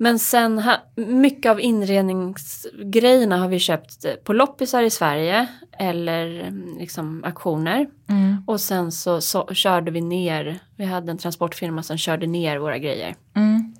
[0.00, 5.46] Men sen, ha, mycket av inredningsgrejerna har vi köpt på loppisar i Sverige
[5.78, 7.86] eller mm, liksom auktioner.
[8.08, 8.42] Mm.
[8.46, 12.78] Och sen så, så körde vi ner, vi hade en transportfirma som körde ner våra
[12.78, 13.16] grejer.
[13.36, 13.74] Mm.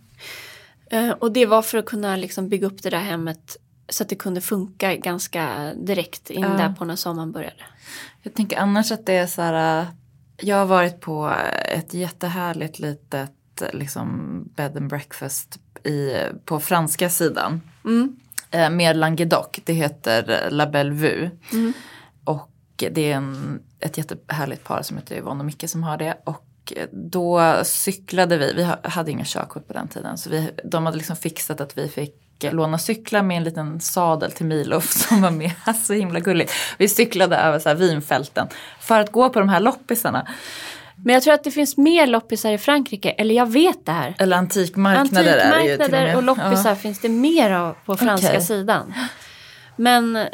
[0.90, 3.56] Eh, och det var för att kunna liksom bygga upp det där hemmet
[3.88, 6.48] så att det kunde funka ganska direkt in Ja.
[6.48, 7.62] där på när sommaren började.
[8.22, 9.80] Jag tänker annars att det är så här.
[9.80, 9.86] äh,
[10.36, 13.32] Jag har varit på ett jättehärligt litet
[13.72, 17.60] liksom bed and breakfast i, på franska sidan.
[17.84, 18.16] Mm.
[18.50, 19.46] Eh, med Languedoc.
[19.64, 21.30] Det heter La Belle Vue.
[21.52, 21.72] Mm.
[22.24, 26.18] Och det är en, ett jättehärligt par som heter Yvonne och Micke som har det.
[26.24, 26.44] Och
[26.92, 30.18] då cyklade vi, vi hade inga körkort på den tiden.
[30.18, 34.32] Så vi, de hade liksom fixat att vi fick låna cyklar med en liten sadel
[34.32, 35.52] till Milo som var med.
[35.84, 36.52] Så himla gulligt.
[36.78, 38.48] Vi cyklade över så här vinfälten
[38.80, 40.26] för att gå på de här loppisarna.
[41.04, 44.14] Men jag tror att det finns mer loppisar i Frankrike, eller jag vet det här.
[44.18, 46.76] Eller antikmarknader, är ju till och Antikmarknader och loppisar Ja.
[46.76, 48.40] finns det mer av på franska Okej.
[48.42, 48.94] sidan.
[49.76, 50.26] Men eh,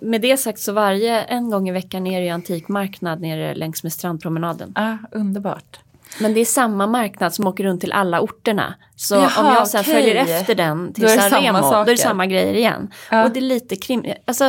[0.00, 3.82] med det sagt så varje, en gång i veckan är det ju antikmarknad nere längs
[3.82, 4.72] med strandpromenaden.
[4.74, 5.78] Ah, underbart.
[6.20, 8.74] Men det är samma marknad som åker runt till alla orterna.
[8.96, 9.94] Så Jaha, om jag sen okej.
[9.94, 12.54] följer efter den till Då är det San samma Remo, då är det samma grejer
[12.54, 12.90] igen.
[13.10, 13.24] Ja.
[13.24, 14.04] Och det är lite krim...
[14.26, 14.44] Alltså,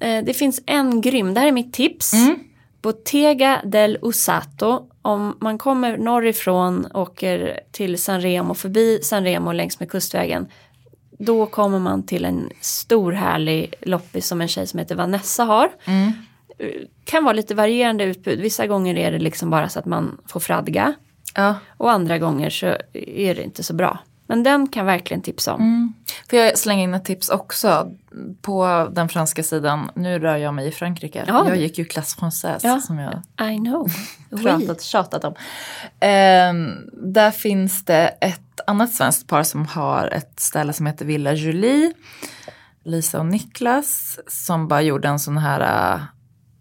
[0.00, 2.12] eh, det finns en grym, det här är mitt tips.
[2.12, 2.38] Mm.
[2.86, 4.88] Bottega del Usato.
[5.02, 10.46] Om man kommer norrifrån, åker till San Remo, förbi San Remo längs med kustvägen.
[11.18, 15.70] Då kommer man till en stor härlig loppis som en tjej som heter Vanessa har.
[15.84, 16.12] Mm.
[17.04, 18.40] Kan vara lite varierande utbud.
[18.40, 20.94] Vissa gånger är det liksom bara så att man får fradga.
[21.34, 21.54] Ja.
[21.76, 23.98] Och andra gånger så är det inte så bra.
[24.26, 25.60] Men den kan verkligen tipsa om.
[25.60, 25.92] Mm.
[26.30, 27.90] Får jag slänga in ett tips också?
[28.42, 31.24] På den franska sidan, nu rör jag mig i Frankrike.
[31.26, 31.48] Ja.
[31.48, 32.80] Jag gick ju Classe Française Ja.
[32.80, 33.12] som jag
[33.52, 33.88] I know.
[34.42, 35.34] Pratat tjatat om.
[36.00, 41.32] Ehm, där finns det ett annat svenskt par som har ett ställe som heter Villa
[41.32, 41.92] Julie.
[42.84, 46.00] Lisa och Niklas som bara gjorde en sån här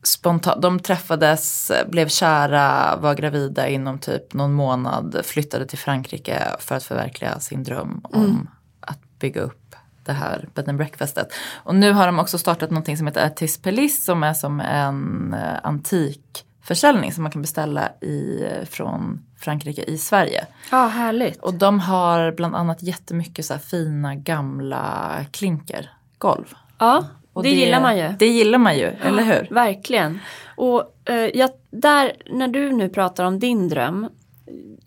[0.05, 6.43] uh, spontan, de träffades, blev kära, var gravida inom typ någon månad, flyttade till Frankrike
[6.59, 9.65] för att förverkliga sin dröm om att bygga upp
[10.05, 11.27] det här bed and breakfastet.
[11.63, 15.33] Och nu har de också startat någonting som heter Artis Pelis som är som en
[15.33, 20.47] eh, antikförsäljning som man kan beställa i, eh, från Frankrike i Sverige.
[20.71, 21.41] Ja, härligt.
[21.41, 26.53] Och de har bland annat jättemycket så fina gamla klinkergolv.
[26.77, 27.05] Ja,
[27.43, 28.13] det, gillar man ju.
[28.19, 29.47] Det gillar man ju, eller hur?
[29.53, 30.19] Verkligen.
[30.57, 34.09] Och eh, jag, där, när du nu pratar om din dröm.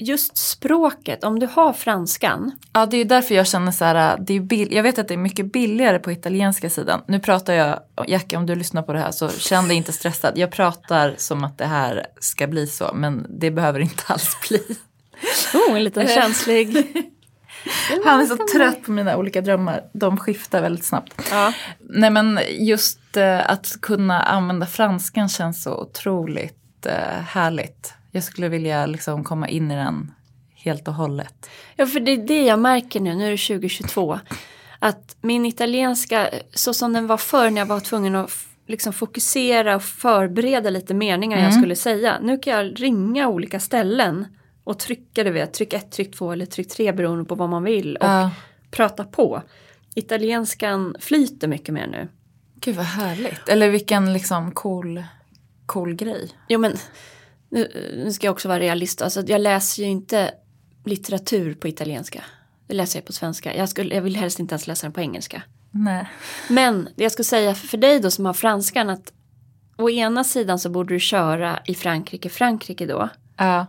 [0.01, 2.53] Just språket, om du har franskan.
[2.73, 5.09] Ja, det är ju därför jag känner så här, det är bill- jag vet att
[5.09, 7.01] det är mycket billigare på italienska sidan.
[7.09, 10.33] Nu pratar jag, Jackie om du lyssnar på det här så känn dig inte stressad.
[10.39, 14.63] Jag pratar som att det här ska bli så, men det behöver inte alls bli.
[15.55, 16.77] Oh, en liten känslig.
[18.05, 21.29] Han är så trött på mina olika drömmar, de skiftar väldigt snabbt.
[21.31, 21.53] Ja.
[21.81, 27.95] Nej men just eh, att kunna använda franskan känns så otroligt eh, härligt.
[28.11, 30.13] Jag skulle vilja liksom komma in i den
[30.55, 31.51] helt och hållet.
[31.77, 34.19] ja, för det är det jag märker nu, nu är det 2022.
[34.79, 38.31] Att min italienska, så som den var förr när jag var tvungen att
[38.67, 41.61] liksom fokusera och förbereda lite meningar jag Mm.
[41.61, 42.19] skulle säga.
[42.23, 44.27] Nu kan jag ringa olika ställen
[44.69, 47.65] och trycka, du vet, tryck 1, tryck 2 eller tryck 3 beroende på vad man
[47.65, 47.97] vill.
[47.97, 48.31] Och Ja.
[48.71, 49.43] prata på.
[49.95, 52.09] Italienskan flyter mycket mer nu.
[52.61, 53.49] Gud vad härligt.
[53.49, 55.05] Eller vilken liksom cool,
[55.67, 56.31] cool grej.
[56.49, 56.77] Jo men,
[57.49, 59.03] nu, nu ska jag också vara realist.
[59.03, 60.31] Alltså, jag läser ju inte
[60.85, 62.25] litteratur på italienska.
[62.67, 63.57] Det läser jag på svenska.
[63.57, 65.43] Jag, skulle, jag vill helst inte ens läsa den på engelska.
[65.71, 66.09] Nej.
[66.49, 69.13] Men det jag skulle säga för dig då som har franskan att
[69.77, 73.09] å ena sidan så borde du köra i Frankrike, Frankrike då.
[73.37, 73.67] Ja.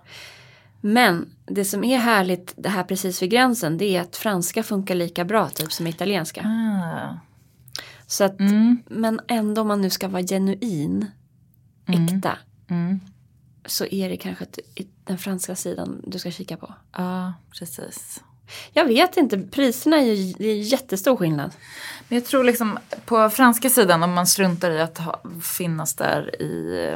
[0.82, 4.96] Men det som är härligt det här precis vid gränsen det är att franska funkar
[4.96, 6.42] lika bra typ som italienska.
[6.46, 7.18] Ah.
[8.08, 8.78] Så att, Mm.
[8.88, 11.06] Men ändå om man nu ska vara genuin,
[11.88, 12.38] äkta,
[12.70, 13.00] Mm.
[13.66, 14.46] så är det kanske
[15.04, 16.74] den franska sidan du ska kika på.
[16.98, 18.24] Ja, precis.
[18.74, 21.52] Jag vet inte, priserna är ju det är jättestor skillnad.
[22.08, 25.22] Men jag tror liksom på franska sidan om man struntar i att ha,
[25.58, 26.96] finnas där i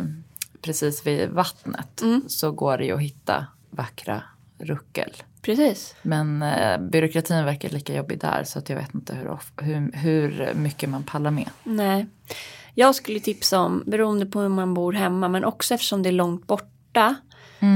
[0.62, 4.23] precis vid vattnet så går det ju att hitta vackra
[4.57, 5.13] ruckel.
[5.41, 5.95] Precis.
[6.01, 9.91] Men eh, byråkratin verkar lika jobbig där så att jag vet inte hur, of- hur,
[9.93, 11.49] hur mycket man pallar med.
[11.63, 12.05] Nej.
[12.75, 16.13] Jag skulle tipsa om, beroende på hur man bor hemma, men också eftersom det är
[16.13, 17.15] långt borta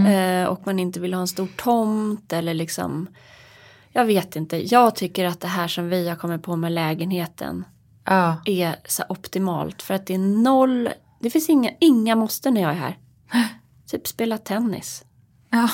[0.07, 3.07] eh, och man inte vill ha en stor tomt eller liksom
[3.91, 7.65] jag vet inte, jag tycker att det här som vi har kommit på med lägenheten
[8.05, 12.61] Ja, är så optimalt för att det är noll, det finns inga, inga måste när
[12.61, 12.97] jag är här.
[13.87, 15.03] Typ spela tennis.
[15.49, 15.69] Ja.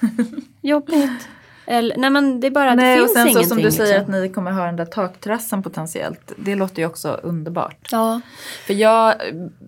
[0.60, 1.28] Jobbigt.
[1.66, 3.48] Eller, nej men det är bara, Nej, det och finns sen så ingenting.
[3.48, 4.14] som du säger liksom.
[4.14, 6.32] att ni kommer ha den där takterrassen potentiellt.
[6.36, 7.88] Det låter ju också underbart.
[7.90, 8.20] Ja,
[8.66, 9.14] För jag,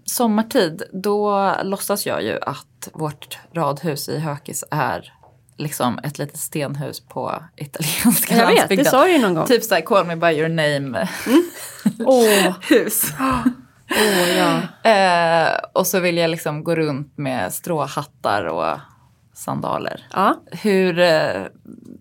[0.04, 5.12] sommartid, då låtsas jag ju att vårt radhus i Hökis är
[5.56, 8.84] liksom ett litet stenhus på italienska jag vet, landsbygden.
[8.84, 9.46] det sa du ju någon gång.
[9.46, 11.08] Typ såhär call me by your name
[12.04, 13.04] Åh, hus.
[13.90, 14.60] åh ja.
[14.90, 18.79] eh, och så vill jag liksom gå runt med stråhattar och
[19.35, 20.06] sandaler.
[20.12, 21.42] Ja, Hur, eh,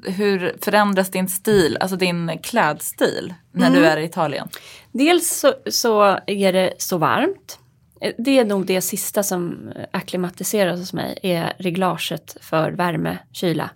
[0.03, 3.79] hur förändras din stil, alltså din klädstil när Mm.
[3.81, 4.47] du är i Italien?
[4.91, 7.59] Dels så, så är det så varmt.
[8.01, 13.69] Eh, Det är nog det sista som akklimatiseras hos mig är reglaget för värme, kyla.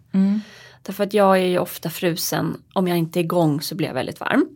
[0.82, 3.94] Därför att jag är ju ofta frusen, om jag inte är igång så blir jag
[3.94, 4.48] väldigt varm.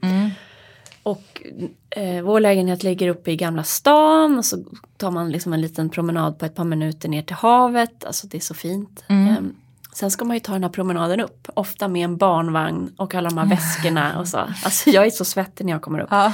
[1.03, 1.43] Och
[1.89, 4.57] eh, vår lägenhet ligger uppe i Gamla stan och så
[4.97, 8.05] tar man liksom en liten promenad på ett par minuter ner till havet.
[8.05, 9.03] Alltså det är så fint.
[9.07, 9.27] Mm.
[9.27, 9.55] Ehm,
[9.93, 13.29] sen ska man ju ta den här promenaden upp, ofta med en barnvagn och alla
[13.29, 14.37] de här väskorna och så.
[14.63, 16.09] Alltså jag är så svettig när jag kommer upp.
[16.11, 16.33] Ja.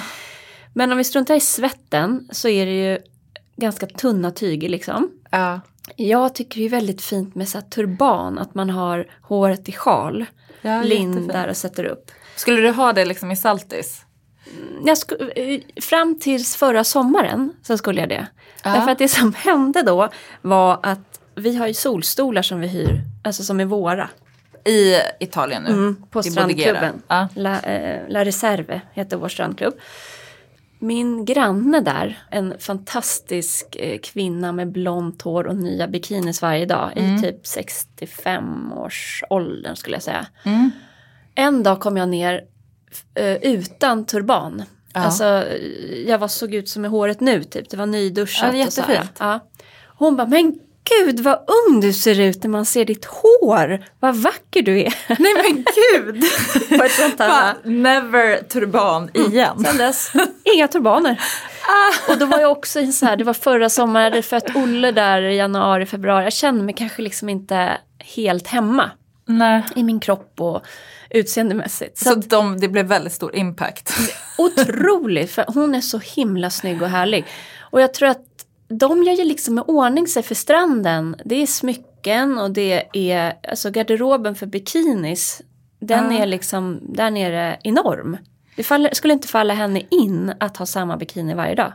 [0.73, 2.99] Men om vi struntar i svetten så är det ju
[3.55, 5.09] ganska tunna tyger liksom.
[5.31, 5.61] Ja.
[5.95, 10.25] Jag tycker det är väldigt fint med så turban, att man har håret i sjal.
[10.61, 11.49] Ja, lindar jättefint.
[11.49, 12.11] och sätter upp.
[12.35, 14.05] Skulle du ha det liksom i saltis?
[14.85, 14.97] Jag
[15.35, 18.27] eh, fram tills förra sommaren så skulle jag det.
[18.63, 18.73] Ja.
[18.73, 20.09] Därför att det som hände då
[20.41, 24.09] var att vi har ju solstolar som vi hyr, alltså som är våra.
[24.65, 25.69] I Italien nu?
[25.69, 27.01] Mm, på I strandklubben.
[27.07, 27.27] Ja.
[27.35, 29.73] La, eh, La Reserve heter vår strandklubb.
[30.79, 36.91] Min granne där, en fantastisk eh, kvinna med blont hår och nya bikinis varje dag
[36.95, 40.27] i typ 65 års åldern skulle jag säga.
[40.43, 40.71] Mm.
[41.35, 42.41] En dag kom jag ner
[43.41, 44.63] utan turban.
[44.93, 45.01] Ja.
[45.01, 48.57] Alltså eh, jag var, såg ut som i håret nu typ, det var nyduschat.
[48.57, 48.83] Ja, och så.
[49.19, 49.39] Ja.
[49.97, 53.85] Hon bara, men gud vad ung du ser ut när man ser ditt hår.
[53.99, 54.93] Vad vacker du är.
[55.19, 56.23] Nej men gud!
[56.79, 57.29] På ett sånt här.
[57.29, 59.63] Bara, Never turban igen.
[59.65, 60.11] Sen dess,
[60.55, 61.21] inga turbaner.
[62.09, 64.55] Och då var jag också i så här, det var förra sommaren, jag hade fött
[64.55, 66.23] Olle där i januari, februari.
[66.23, 68.91] Jag kände mig kanske liksom inte helt hemma
[69.25, 69.63] Nej.
[69.75, 70.65] i min kropp och
[71.17, 71.97] utseendemässigt.
[71.97, 73.93] Så, Så de, det blev väldigt stor impact.
[74.37, 77.25] otroligt, för hon är så himla snygg och härlig.
[77.71, 78.23] Och jag tror att
[78.67, 81.15] de gör ju liksom i ordning sig för stranden.
[81.25, 85.41] Det är smycken och det är, alltså garderoben för bikinis.
[85.79, 86.21] Den Ja.
[86.21, 88.17] är liksom där nere enorm.
[88.55, 91.73] Det faller, skulle inte falla henne in att ha samma bikini varje dag.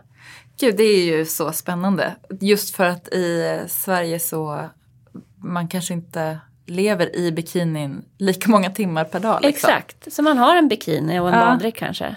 [0.61, 2.17] Gud, det är ju så spännande.
[2.41, 4.69] Just för att i Sverige så
[5.45, 9.39] man kanske inte lever i bikinin lika många timmar per dag.
[9.43, 9.71] Liksom.
[9.71, 11.45] Exakt, så man har en bikini och en Ja.
[11.45, 12.17] baddräkt kanske.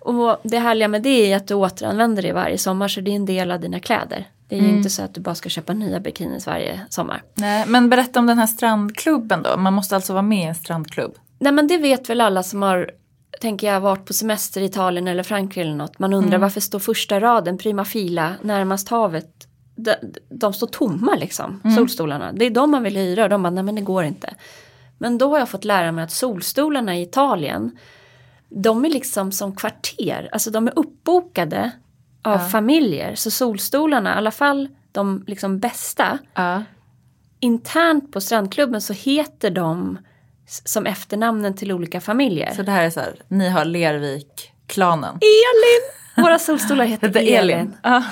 [0.00, 3.16] Och det härliga med det är att du återanvänder det varje sommar så det är
[3.16, 4.28] en del av dina kläder.
[4.48, 7.22] Det är ju inte så att du bara ska köpa nya bikinis varje sommar.
[7.34, 9.56] Nej, men berätta om den här strandklubben då.
[9.56, 11.14] Man måste alltså vara med i en strandklubb.
[11.38, 12.90] Nej men det vet väl alla som har,
[13.40, 15.98] tänker jag, varit på semester i Italien eller Frankrike eller något.
[15.98, 19.30] Man undrar varför står första raden, prima fila, närmast havet.
[19.76, 19.94] De,
[20.28, 22.32] de står tomma liksom, solstolarna.
[22.32, 24.34] Det är de man vill hyra och de bara, nej men det går inte.
[24.98, 27.78] Men då har jag fått lära mig att solstolarna i Italien,
[28.48, 31.70] de är liksom som kvarter, alltså de är uppbokade
[32.22, 33.14] av familjer.
[33.14, 36.62] Så solstolarna, i alla fall de liksom bästa, Ja.
[37.40, 39.98] internt på strandklubben så heter de
[40.46, 42.54] som efternamnen till olika familjer.
[42.54, 45.14] Så det här är så här, ni har Lervik-klanen.
[45.20, 46.24] Elin!
[46.24, 47.76] Våra solstolar heter är Elin.
[47.82, 48.02] Ja.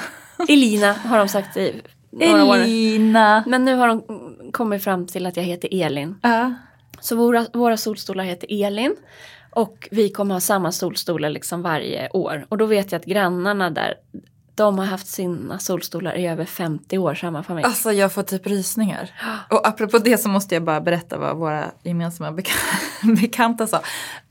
[0.49, 2.57] Elina har de sagt i några år.
[2.57, 3.45] Elina.
[3.47, 4.03] Men nu har de
[4.53, 6.19] kommit fram till att jag heter Elin.
[6.23, 6.55] Ja.
[7.01, 8.97] Så våra, våra solstolar heter Elin.
[9.51, 12.47] Och vi kommer ha samma solstolar liksom varje år.
[12.49, 13.95] Och då vet jag att grannarna där,
[14.55, 17.65] de har haft sina solstolar i över 50 år, samma familj.
[17.67, 19.11] Alltså jag får typ rysningar.
[19.51, 22.51] Och apropå det så måste jag bara berätta vad våra gemensamma bek-
[23.21, 23.81] bekanta sa.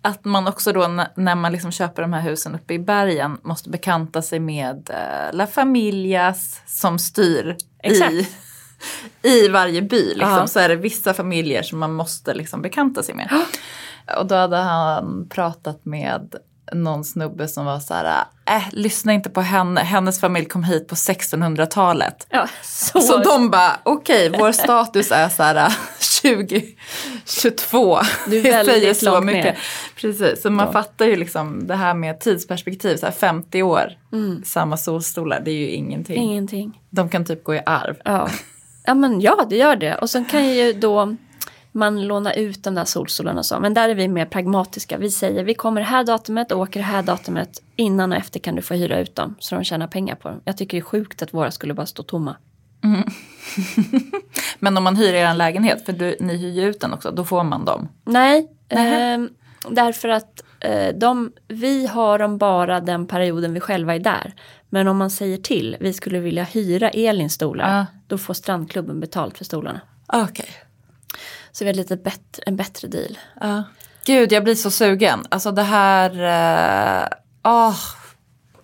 [0.02, 3.70] Att man också då när man liksom köper de här husen uppe i bergen måste
[3.70, 8.12] bekanta sig med eh, La Familias som styr Exakt.
[8.14, 8.28] i,
[9.22, 10.04] i varje by.
[10.06, 10.32] Liksom.
[10.32, 10.48] Ja.
[10.48, 13.30] Så är det vissa familjer som man måste liksom bekanta sig med.
[14.18, 16.36] Och då hade han pratat med
[16.74, 20.88] någon snubbe som var så här, äh, lyssna inte på henne, hennes familj kom hit
[20.88, 22.28] på 1600-talet.
[22.30, 25.74] Ja, så, Så de bara, okej, vår status är så här
[26.22, 28.00] 2022.
[28.28, 29.44] Du är Det väldigt säger så långt mycket.
[29.44, 29.58] ner.
[29.96, 33.92] Precis, så man fattar ju liksom det här med tidsperspektiv, så här 50 år,
[34.46, 36.24] samma solstolar, det är ju ingenting.
[36.24, 36.80] Ingenting.
[36.90, 37.96] De kan typ gå i arv.
[38.06, 38.30] Ja.
[38.86, 39.96] ja, men ja, det gör det.
[39.96, 41.16] Och sen kan ju då
[41.72, 43.60] man låna ut de där solstolarna och så.
[43.60, 44.98] Men där är vi mer pragmatiska.
[44.98, 47.62] Vi säger vi kommer det här datumet och åker det här datumet.
[47.76, 50.42] Innan och efter kan du få hyra ut dem så de tjänar pengar på dem.
[50.46, 52.36] Jag tycker det är sjukt att våra skulle bara stå tomma.
[54.60, 57.12] Men om man hyr er en lägenhet, för du, ni hyr ju ut den också,
[57.12, 57.88] då får man dem.
[58.06, 59.30] Nej, ehm,
[59.70, 64.34] därför att eh, de, vi har dem bara den perioden vi själva är där.
[64.70, 67.86] Men om man säger till, vi skulle vilja hyra Elins stolar, Ja.
[68.08, 69.82] då får strandklubben betalt för stolarna.
[70.14, 70.50] Okej.
[71.52, 73.18] Så vi har lite bättre, en bättre deal.
[73.42, 73.64] Ja.
[74.06, 75.26] Gud, jag blir så sugen.
[75.30, 76.12] Alltså det här,
[77.04, 77.08] eh,
[77.44, 77.78] åh,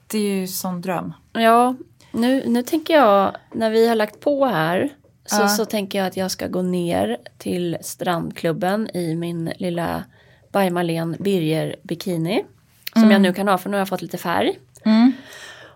[0.08, 1.14] det är ju sån dröm.
[1.34, 1.76] Ja,
[2.12, 4.90] nu, nu tänker jag, när vi har lagt på här,
[5.26, 5.48] så, Ja.
[5.48, 10.04] så tänker jag att jag ska gå ner till strandklubben i min lilla
[10.54, 12.46] By Marlene Birger bikini.
[12.94, 14.60] Som jag nu kan ha, för nu har jag fått lite färg.
[14.86, 15.12] Mm.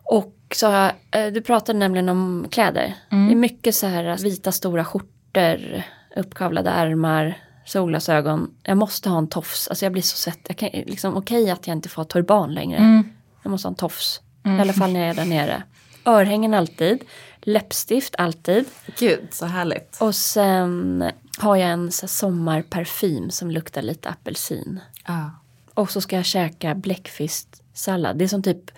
[0.03, 0.73] Och så har
[1.11, 2.93] jag, eh, du pratade nämligen om kläder.
[3.09, 5.83] Det är mycket så här vita stora skjortor,
[6.15, 8.55] uppkavlade ärmar, solglasögon.
[8.63, 9.67] Jag måste ha en tofs.
[9.67, 10.39] Alltså jag blir så sett.
[10.47, 12.77] Jag kan, liksom, okej att jag inte får ha turban längre.
[12.77, 13.03] Mm.
[13.43, 14.21] Jag måste ha en tofs.
[14.45, 15.63] I alla fall när jag är där nere.
[16.05, 17.03] Örhängen alltid.
[17.41, 18.65] Läppstift alltid.
[18.99, 19.97] Gud, så härligt.
[20.01, 21.03] Och sen
[21.37, 24.79] har jag en så sommarparfym som luktar lite apelsin.
[25.07, 25.31] Ja.
[25.73, 28.17] Och så ska jag käka bläckfisksallad.
[28.17, 28.71] Det är som typ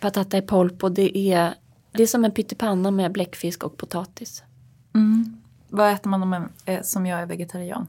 [0.00, 0.88] patata i polpo.
[0.88, 1.54] Det är,
[1.92, 4.42] det är som en pyttipanna med bläckfisk och potatis.
[4.94, 5.40] Mm.
[5.76, 7.86] Vad äter man om man är, som jag är vegetarian?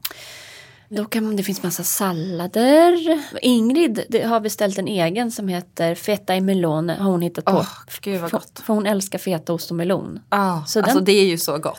[0.88, 3.22] Då kan det finns massa sallader.
[3.42, 6.94] Ingrid det har beställt en egen som heter feta i melone.
[6.94, 7.52] Har hon hittat på.
[7.52, 7.68] Åh,
[8.00, 8.60] gud vad för, gott.
[8.64, 10.20] för hon älskar fetaost och melon.
[10.28, 11.78] Ah, Så alltså den- det är ju så gott.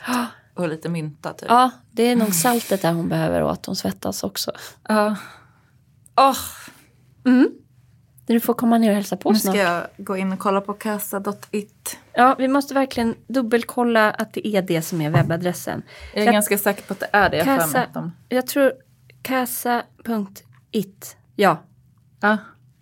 [0.54, 1.48] Och lite mynta typ.
[1.48, 3.66] Ja, det är nog saltet där hon behöver åt.
[3.66, 4.52] Hon svettas också.
[4.88, 5.16] Ja.
[8.28, 9.54] Åh, Du får komma ner och hälsa på nu snart.
[9.54, 11.98] ska jag gå in och kolla på casa.it.
[12.12, 15.82] Ja, vi måste verkligen dubbelkolla att det är det som är webbadressen.
[16.14, 17.36] Jag är Jag- ganska säker på att det är det.
[17.36, 18.12] Jag att de...
[18.28, 18.72] jag tror
[19.22, 21.16] casa.it.
[21.36, 21.56] Ja.
[22.20, 22.36] Ja,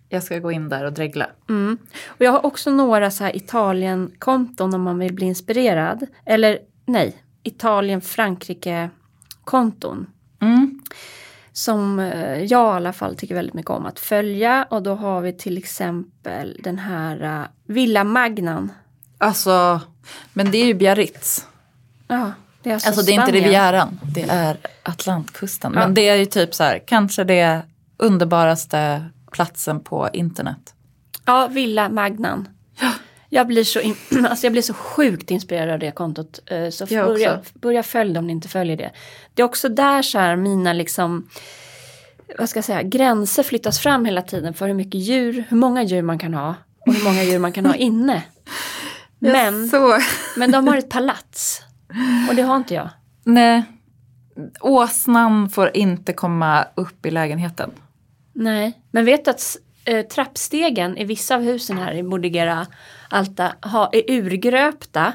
[0.09, 1.27] jag ska gå in där och dregla.
[1.49, 1.77] Mm.
[2.07, 6.07] Och jag har också några så här Italien-konton om man vill bli inspirerad.
[6.25, 10.07] Eller nej, Italien-Frankrike-konton.
[10.41, 10.81] Mm.
[11.57, 14.67] Som eh, jag i alla fall tycker väldigt mycket om att följa.
[14.69, 18.71] Och då har vi till exempel den här uh, Villa Magnan.
[19.17, 19.81] Alltså,
[20.33, 21.47] men det är ju Biarritz.
[22.07, 22.31] Ja,
[22.63, 23.43] det är alltså, Alltså det är inte Spanien.
[23.43, 25.71] Rivieran, det är Atlantkusten.
[25.73, 25.79] Ja.
[25.79, 27.61] Men det är ju typ så här, kanske det
[27.97, 30.73] underbaraste platsen på internet.
[31.25, 32.47] Ja, Villa Magnan.
[33.37, 33.95] Jag blir, så in,
[34.29, 36.39] alltså jag blir så sjukt inspirerad av det kontot.
[36.45, 38.91] eh, Så börja, börja följa om ni inte följer det.
[39.33, 41.29] Det är också där så här mina liksom,
[42.39, 45.83] vad ska jag säga, gränser flyttas fram hela tiden för hur mycket djur, hur många
[45.83, 46.55] djur man kan ha
[46.87, 48.23] och hur många djur man kan ha inne.
[49.19, 49.69] Men,
[50.37, 51.61] men de har ett palats
[52.29, 52.89] och det har inte jag.
[53.23, 53.63] nej,
[54.61, 57.71] åsnan får inte komma upp i lägenheten.
[58.33, 59.57] Nej, men vet du att
[59.87, 62.67] eh, trappstegen i vissa av husen här i Bordigera
[63.09, 65.13] Alta ha, är urgröpta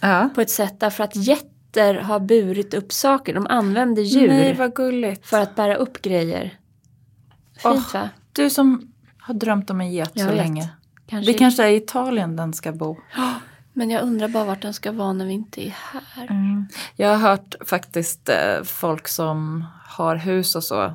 [0.00, 0.28] Ja.
[0.34, 3.34] på ett sätt därför att getter har burit upp saker.
[3.34, 6.42] De använder djur Nej, för att bära upp grejer.
[7.62, 8.08] Fint Åh, va?
[8.32, 10.36] Du som har drömt om en get Jag så vet.
[10.36, 10.68] länge.
[11.06, 11.32] Kanske.
[11.32, 12.96] Det kanske är i Italien den ska bo.
[13.72, 16.26] Men jag undrar bara vart den ska vara när vi inte är här.
[16.30, 16.66] Mm.
[16.96, 20.92] Jag har hört faktiskt eh, folk som har hus och så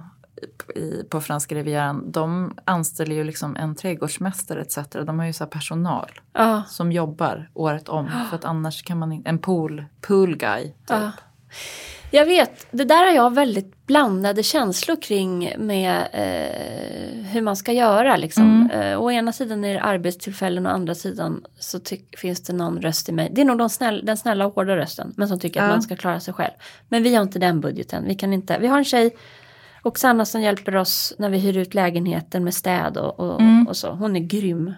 [0.75, 2.11] i, på franska rivieran.
[2.11, 4.77] De anställer ju liksom en trädgårdsmästare etc.
[5.05, 8.09] De har ju så personal Ja, som jobbar året om.
[8.29, 10.63] För att annars kan man inte, en pool, pool guy.
[10.63, 10.73] Typ.
[10.87, 11.11] ja.
[12.11, 17.71] Jag vet, det där har jag väldigt blandade känslor kring med eh, hur man ska
[17.71, 18.17] göra.
[18.17, 18.69] Liksom.
[18.73, 21.79] Eh, å ena sidan är det arbetstillfällen och å andra sidan så
[22.17, 23.29] finns det någon röst i mig.
[23.33, 25.71] Det är nog de snäll, den snälla och hårda rösten, men som tycker att Ja.
[25.73, 26.51] man ska klara sig själv.
[26.87, 28.05] Men vi har inte den budgeten.
[28.05, 29.15] Vi, kan inte, vi har en tjej,
[29.83, 33.91] Oksana, som hjälper oss när vi hyr ut lägenheten med städ och, och, och så.
[33.91, 34.73] Hon är grym.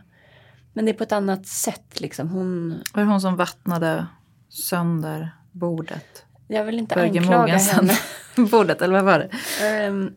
[0.73, 2.29] Men det är på ett annat sätt liksom.
[2.29, 4.05] Hon, Var det hon som vattnade
[4.49, 6.25] sönder bordet?
[6.47, 7.93] jag vill inte Börje anklaga henne.
[8.51, 9.29] bordet, eller vad var det?
[9.67, 10.15] Ehm,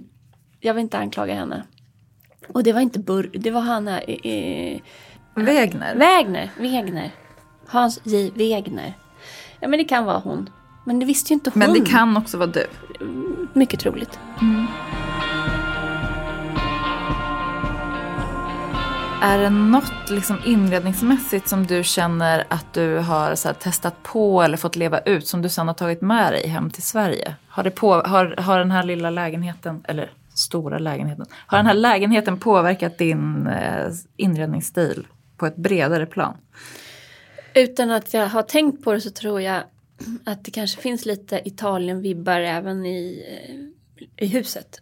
[0.60, 1.62] jag vill inte anklaga henne.
[2.48, 4.80] Och det var inte Bur, det var Hanna eh, eh,
[5.34, 5.94] Wägner?
[5.94, 7.10] Wägner, Wägner.
[7.66, 8.30] Hans J.
[8.34, 8.92] Wägner.
[9.60, 10.50] Ja men det kan vara hon.
[10.88, 11.58] Men det visste ju inte hon.
[11.58, 12.66] Men det kan också vara du.
[13.52, 14.18] Mycket troligt.
[19.22, 24.42] Är det något liksom inredningsmässigt som du känner att du har så här, testat på
[24.42, 27.34] eller fått leva ut som du sen har tagit med dig hem till Sverige?
[27.48, 31.74] Har, det på, har, har den här lilla lägenheten, eller stora lägenheten, har den här
[31.74, 36.36] lägenheten påverkat din eh, inredningsstil på ett bredare plan?
[37.54, 39.62] Utan att jag har tänkt på det så tror jag
[40.24, 43.24] att det kanske finns lite Italien-vibbar även i,
[44.16, 44.80] eh, i huset.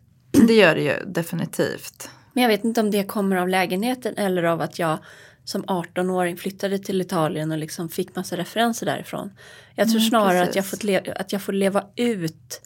[0.48, 2.08] Det gör det ju definitivt.
[2.32, 4.98] Men jag vet inte om det kommer av lägenheten eller av att jag
[5.44, 9.30] som 18-åring flyttade till Italien och liksom fick massa referenser därifrån.
[9.74, 12.60] Jag tror Mm, snarare att jag, fått le- att jag får leva ut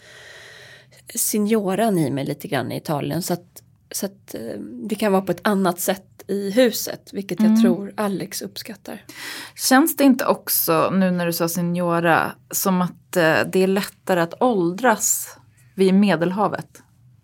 [1.14, 3.22] signoran i mig lite grann i Italien.
[3.22, 7.40] Så att, så att eh, det kan vara på ett annat sätt i huset, vilket
[7.40, 7.52] Mm.
[7.52, 9.04] jag tror Alex uppskattar.
[9.56, 14.20] Känns det inte också, nu när du sa signora, som att eh, det är lättare
[14.20, 15.36] att åldras
[15.74, 16.82] vid Medelhavet?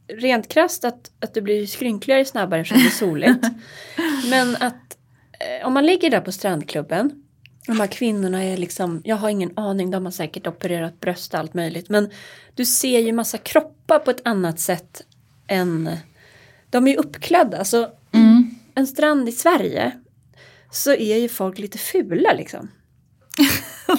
[0.09, 3.47] Rent krasst att, att du blir skrynkligare snabbare eftersom det är soligt.
[4.31, 4.97] Men att
[5.41, 7.23] eh, om man ligger där på strandklubben
[7.67, 11.41] de här kvinnorna är liksom, jag har ingen aning, de har säkert opererat bröst och
[11.41, 11.89] allt möjligt.
[11.89, 12.11] Men
[12.55, 15.03] du ser ju massa kroppar på ett annat sätt
[15.47, 15.91] än,
[16.71, 17.65] de är ju uppklädda.
[17.65, 17.89] Så
[18.77, 19.93] en strand i Sverige
[20.71, 22.71] så är ju folk lite fula liksom.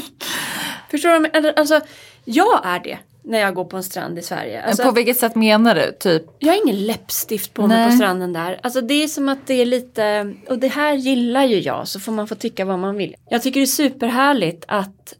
[0.91, 1.53] Förstår du?
[1.53, 1.81] Alltså,
[2.25, 2.97] jag är det.
[3.23, 4.61] när jag går på en strand i Sverige.
[4.61, 5.91] Alltså, på vilket sätt menar du?
[5.99, 6.23] Typ?
[6.39, 7.91] jag har ingen läppstift på mig Nej.
[7.91, 8.59] på stranden där.
[8.63, 11.99] Alltså det är som att det är lite, och det här gillar ju jag så
[11.99, 13.15] får man få tycka vad man vill.
[13.29, 15.13] Jag tycker det är superhärligt att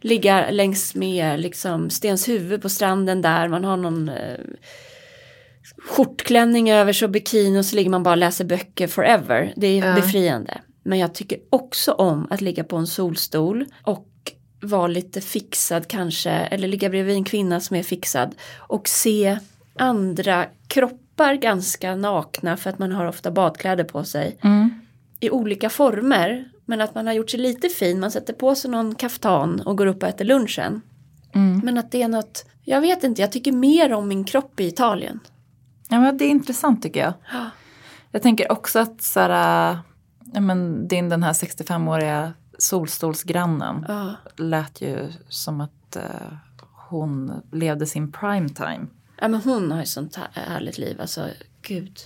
[0.00, 4.38] ligga längs med liksom Stenshuvud på stranden där man har någon eh,
[5.86, 9.52] skjortklänning över och bikini och så ligger man bara och läser böcker forever.
[9.56, 9.94] Det är Ja.
[9.94, 10.60] befriande.
[10.82, 14.08] Men jag tycker också om att ligga på en solstol och
[14.62, 19.38] vara lite fixad kanske eller ligga bredvid en kvinna som är fixad och se
[19.78, 24.70] andra kroppar ganska nakna för att man har ofta badkläder på sig Mm.
[25.20, 26.48] i olika former.
[26.64, 29.76] Men att man har gjort sig lite fin, man sätter på sig någon kaftan och
[29.78, 30.80] går upp och äter lunchen.
[31.34, 31.60] Mm.
[31.64, 34.66] Men att det är något, jag vet inte, jag tycker mer om min kropp i
[34.66, 35.20] Italien.
[35.88, 37.12] Ja, men det är intressant tycker jag.
[37.32, 37.50] Ja.
[38.10, 39.78] Jag tänker också att så här, äh,
[40.32, 44.14] ja, men din den här 65-åriga solstolsgrannen Ja.
[44.36, 46.02] lät ju som att eh,
[46.88, 48.86] hon levde sin prime time.
[49.20, 51.28] Ja men hon har ju sånt här härligt liv, alltså
[51.62, 51.98] gud.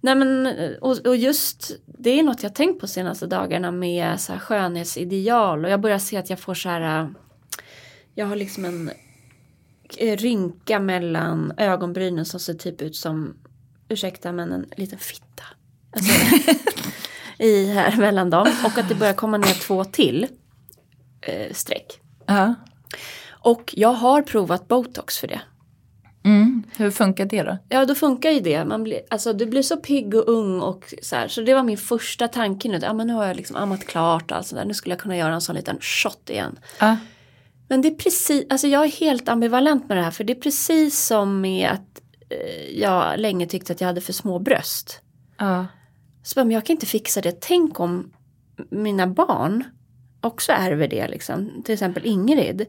[0.00, 0.46] Nej men
[0.80, 5.64] och, och just det är något jag tänkt på senaste dagarna med så här skönhetsideal
[5.64, 7.00] och jag börjar se att jag får så här.
[7.00, 7.08] äh,
[8.14, 8.94] Jag har liksom en eh,
[9.98, 13.36] rynka mellan ögonbrynen som ser typ ut som,
[13.88, 15.44] ursäkta men en liten fitta.
[15.92, 16.12] Alltså,
[17.38, 20.26] I här mellan dem och att det börjar komma ner två till
[21.20, 22.00] eh, streck.
[22.26, 22.54] Ja.
[23.42, 25.40] Och jag har provat botox för det.
[26.24, 26.62] Mm.
[26.76, 27.58] Hur funkar det då?
[27.68, 28.64] Ja, då funkar ju det.
[28.64, 31.28] Man blir, alltså, du blir så pigg och ung och så här.
[31.28, 32.78] Så det var min första tanke nu.
[32.82, 34.66] Ja, men nu har jag liksom ammat klart och allt sånt där.
[34.66, 36.58] Nu skulle jag kunna göra en sån liten shot igen.
[36.78, 36.96] Ja.
[37.70, 40.10] Men det är precis, alltså jag är helt ambivalent med det här.
[40.10, 42.00] För det är precis som med att
[42.30, 45.00] eh, jag länge tyckte att jag hade för små bröst.
[45.38, 45.66] Ja.
[46.22, 47.40] Så bara, men jag kan inte fixa det.
[47.40, 48.12] Tänk om
[48.70, 49.64] mina barn
[50.20, 51.62] också ärver det liksom.
[51.64, 52.66] Till exempel Ingrid.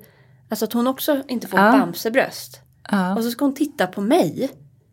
[0.50, 1.72] Alltså att hon också inte får Ja.
[1.72, 2.62] bamsebröst.
[2.92, 3.16] ja.
[3.16, 4.50] Och så ska hon titta på mig.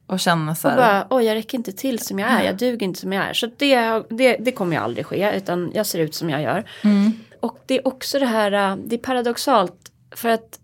[0.06, 0.78] Och känna så Och här.
[0.78, 3.32] bara, oj jag räcker inte till som jag är, jag duger inte som jag är.
[3.32, 6.70] Så det, det, det kommer ju aldrig ske, utan jag ser ut som jag gör.
[6.84, 7.12] Mm.
[7.40, 9.87] Och det är också det här, äh, det är paradoxalt.
[10.10, 10.60] För att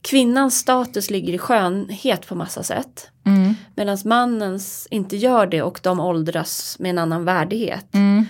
[0.00, 3.10] kvinnans status ligger i skönhet på massa sätt.
[3.26, 3.54] Mm.
[3.74, 7.94] Medan mannens inte gör det och de åldras med en annan värdighet.
[7.94, 8.26] Mm.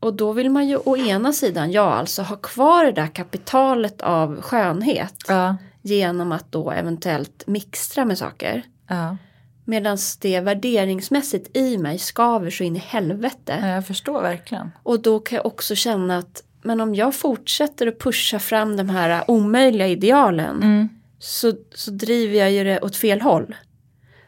[0.00, 4.02] Och då vill man ju å ena sidan, ja alltså ha kvar det där kapitalet
[4.02, 5.14] av skönhet.
[5.28, 5.56] Ja.
[5.82, 8.62] Genom att då eventuellt mixtra med saker.
[8.88, 9.16] Ja.
[9.64, 13.58] Medan det värderingsmässigt i mig skaver så in i helvete.
[13.60, 14.70] ja, jag förstår verkligen.
[14.82, 18.88] Och då kan jag också känna att men om jag fortsätter att pusha fram de
[18.88, 20.88] här omöjliga idealen Mm.
[21.18, 23.54] så, så driver jag ju det åt fel håll.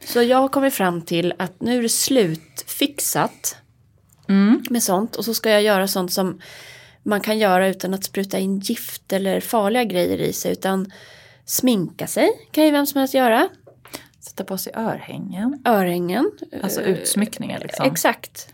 [0.06, 3.56] Så jag har kommit fram till att nu är det slutfixat
[4.28, 4.62] Mm.
[4.70, 6.40] med sånt och så ska jag göra sånt som
[7.02, 10.92] man kan göra utan att spruta in gift eller farliga grejer i sig utan
[11.44, 13.48] sminka sig kan ju vem som helst göra.
[14.20, 15.62] Sätta på sig örhängen.
[15.64, 16.30] Örhängen.
[16.62, 17.86] Alltså utsmyckningar liksom.
[17.86, 18.48] Exakt.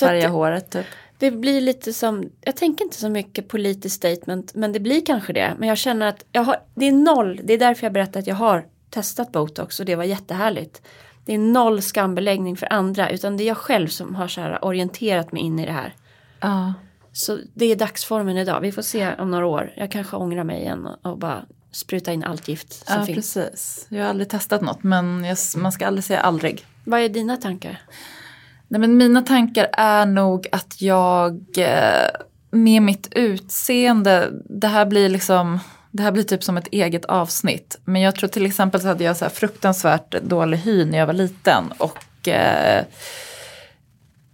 [0.00, 0.86] Färga håret typ.
[1.24, 5.32] Det blir lite som, jag tänker inte så mycket politiskt statement men det blir kanske
[5.32, 5.54] det.
[5.58, 8.26] Men jag känner att jag har, det är noll, det är därför jag berättar att
[8.26, 10.82] jag har testat botox och det var jättehärligt.
[11.24, 14.64] Det är noll skambeläggning för andra utan det är jag själv som har så här
[14.64, 15.94] orienterat mig in i det här.
[16.40, 16.74] Ja.
[17.12, 19.72] Så det är dagsformen idag, vi får se om några år.
[19.76, 23.34] Jag kanske ångrar mig igen och, bara spruta in allt gift som Ja, finns.
[23.34, 23.86] precis.
[23.88, 26.66] Jag har aldrig testat något men jag, man ska aldrig säga aldrig.
[26.84, 27.80] Vad är dina tankar?
[28.68, 32.08] Nej, men mina tankar är nog att jag eh,
[32.50, 35.58] med mitt utseende, det här blir liksom
[35.90, 37.80] det här blir typ som ett eget avsnitt.
[37.84, 41.06] Men jag tror till exempel så hade jag så här fruktansvärt dålig hy när jag
[41.06, 41.64] var liten.
[41.78, 42.84] Och eh,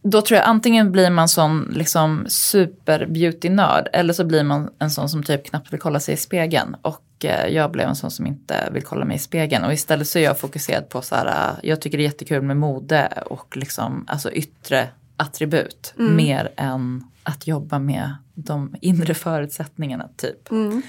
[0.03, 4.91] då tror jag antingen blir man sån liksom super beauty-nörd eller så blir man en
[4.91, 6.77] sån som typ knappt vill kolla sig i spegeln.
[6.83, 9.65] Och jag blev en sån som inte vill kolla mig i spegeln.
[9.65, 12.43] Och istället så är jag fokuserad på så här, eh, jag tycker det är jättekul
[12.43, 15.93] med mode och liksom alltså yttre attribut.
[15.97, 20.51] Mer än att jobba med de inre förutsättningarna typ.
[20.51, 20.83] Mm.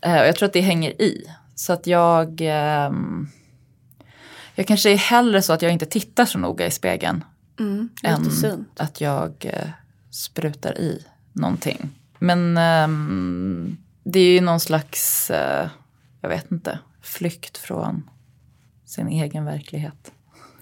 [0.00, 1.26] Eh, och jag tror att det hänger i.
[1.54, 2.40] Så att jag...
[2.40, 3.28] ehm,
[4.54, 7.24] jag kanske är hellre så att jag inte tittar så noga i spegeln.
[7.60, 8.30] Mm, än
[8.76, 9.68] att jag eh,
[10.10, 11.90] sprutar i någonting.
[12.18, 13.53] Men ehm,
[14.14, 15.68] det är ju någon slags, eh,
[16.20, 18.10] jag vet inte, flykt från
[18.84, 20.12] sin egen verklighet.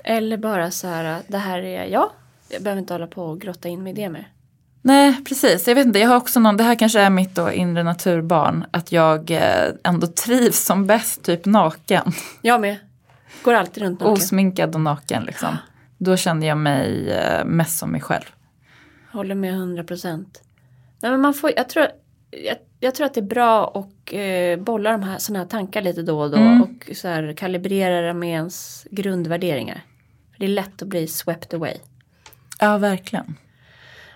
[0.05, 2.11] Eller bara så här, det här är jag.
[2.49, 4.29] Jag behöver inte hålla på och grotta in mig i det mer.
[4.83, 5.69] Nej, precis.
[5.69, 8.65] Jag vet inte, jag har också någon, det här kanske är mitt då inre naturbarn,
[8.71, 12.13] att jag eh, ändå trivs som bäst typ naken.
[12.43, 12.77] Jag med.
[13.43, 14.13] Går alltid runt naken.
[14.13, 15.57] Osminkad och naken liksom.
[15.99, 18.25] Då kände jag mig eh, mest som mig själv.
[19.13, 20.43] Håller med 100 procent.
[21.03, 21.87] Nej men man får, jag tror,
[22.31, 25.83] jag jag tror att det är bra att eh, bolla de här, såna här tankar
[25.83, 26.63] lite då och då Mm.
[26.63, 29.85] och så här, kalibrera det med ens grundvärderingar.
[30.33, 31.75] För det är lätt att bli swept away.
[32.61, 33.37] Ja, verkligen.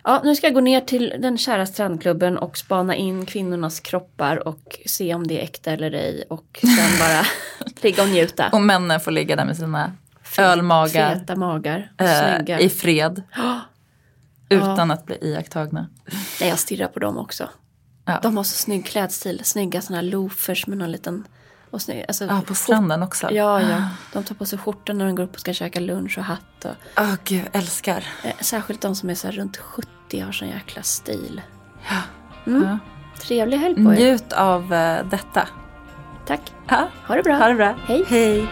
[0.04, 4.48] Ja, nu ska jag gå ner till den kära strandklubben och spana in kvinnornas kroppar
[4.48, 7.26] och se om det är äkta eller ej och sen bara
[7.82, 8.48] ligga och njuta.
[8.52, 9.92] Och männen får ligga där med sina
[10.38, 11.92] ölmagar Feta magar.
[11.98, 13.22] Eh, i fred.
[14.48, 15.88] Utan att bli iakttagna.
[16.40, 17.48] Nej, jag stirrar på dem också.
[18.08, 18.18] Ja.
[18.22, 19.40] De har så snygg klädstil.
[19.44, 21.24] Snygga såna här loafers med någon liten...
[21.70, 23.30] Och snygg, alltså, Ja, på stranden också.
[23.32, 23.82] Ja, ja.
[24.12, 26.64] De tar på sig skjortan när de går upp och ska käka lunch och hatt.
[26.64, 28.04] Och, Åh gud, älskar.
[28.24, 31.42] eh, särskilt de som är så här runt 70 har sån jäkla stil.
[31.90, 31.96] Ja.
[32.52, 32.62] Mm.
[32.68, 32.78] Ja.
[33.20, 33.96] Trevlig helg på er.
[33.96, 35.48] Njut av eh, detta.
[36.26, 36.52] Tack.
[36.68, 36.88] Ja.
[37.06, 37.36] Ha det bra.
[37.36, 37.74] Ha det bra.
[37.86, 38.04] Hej.
[38.08, 38.48] Hej.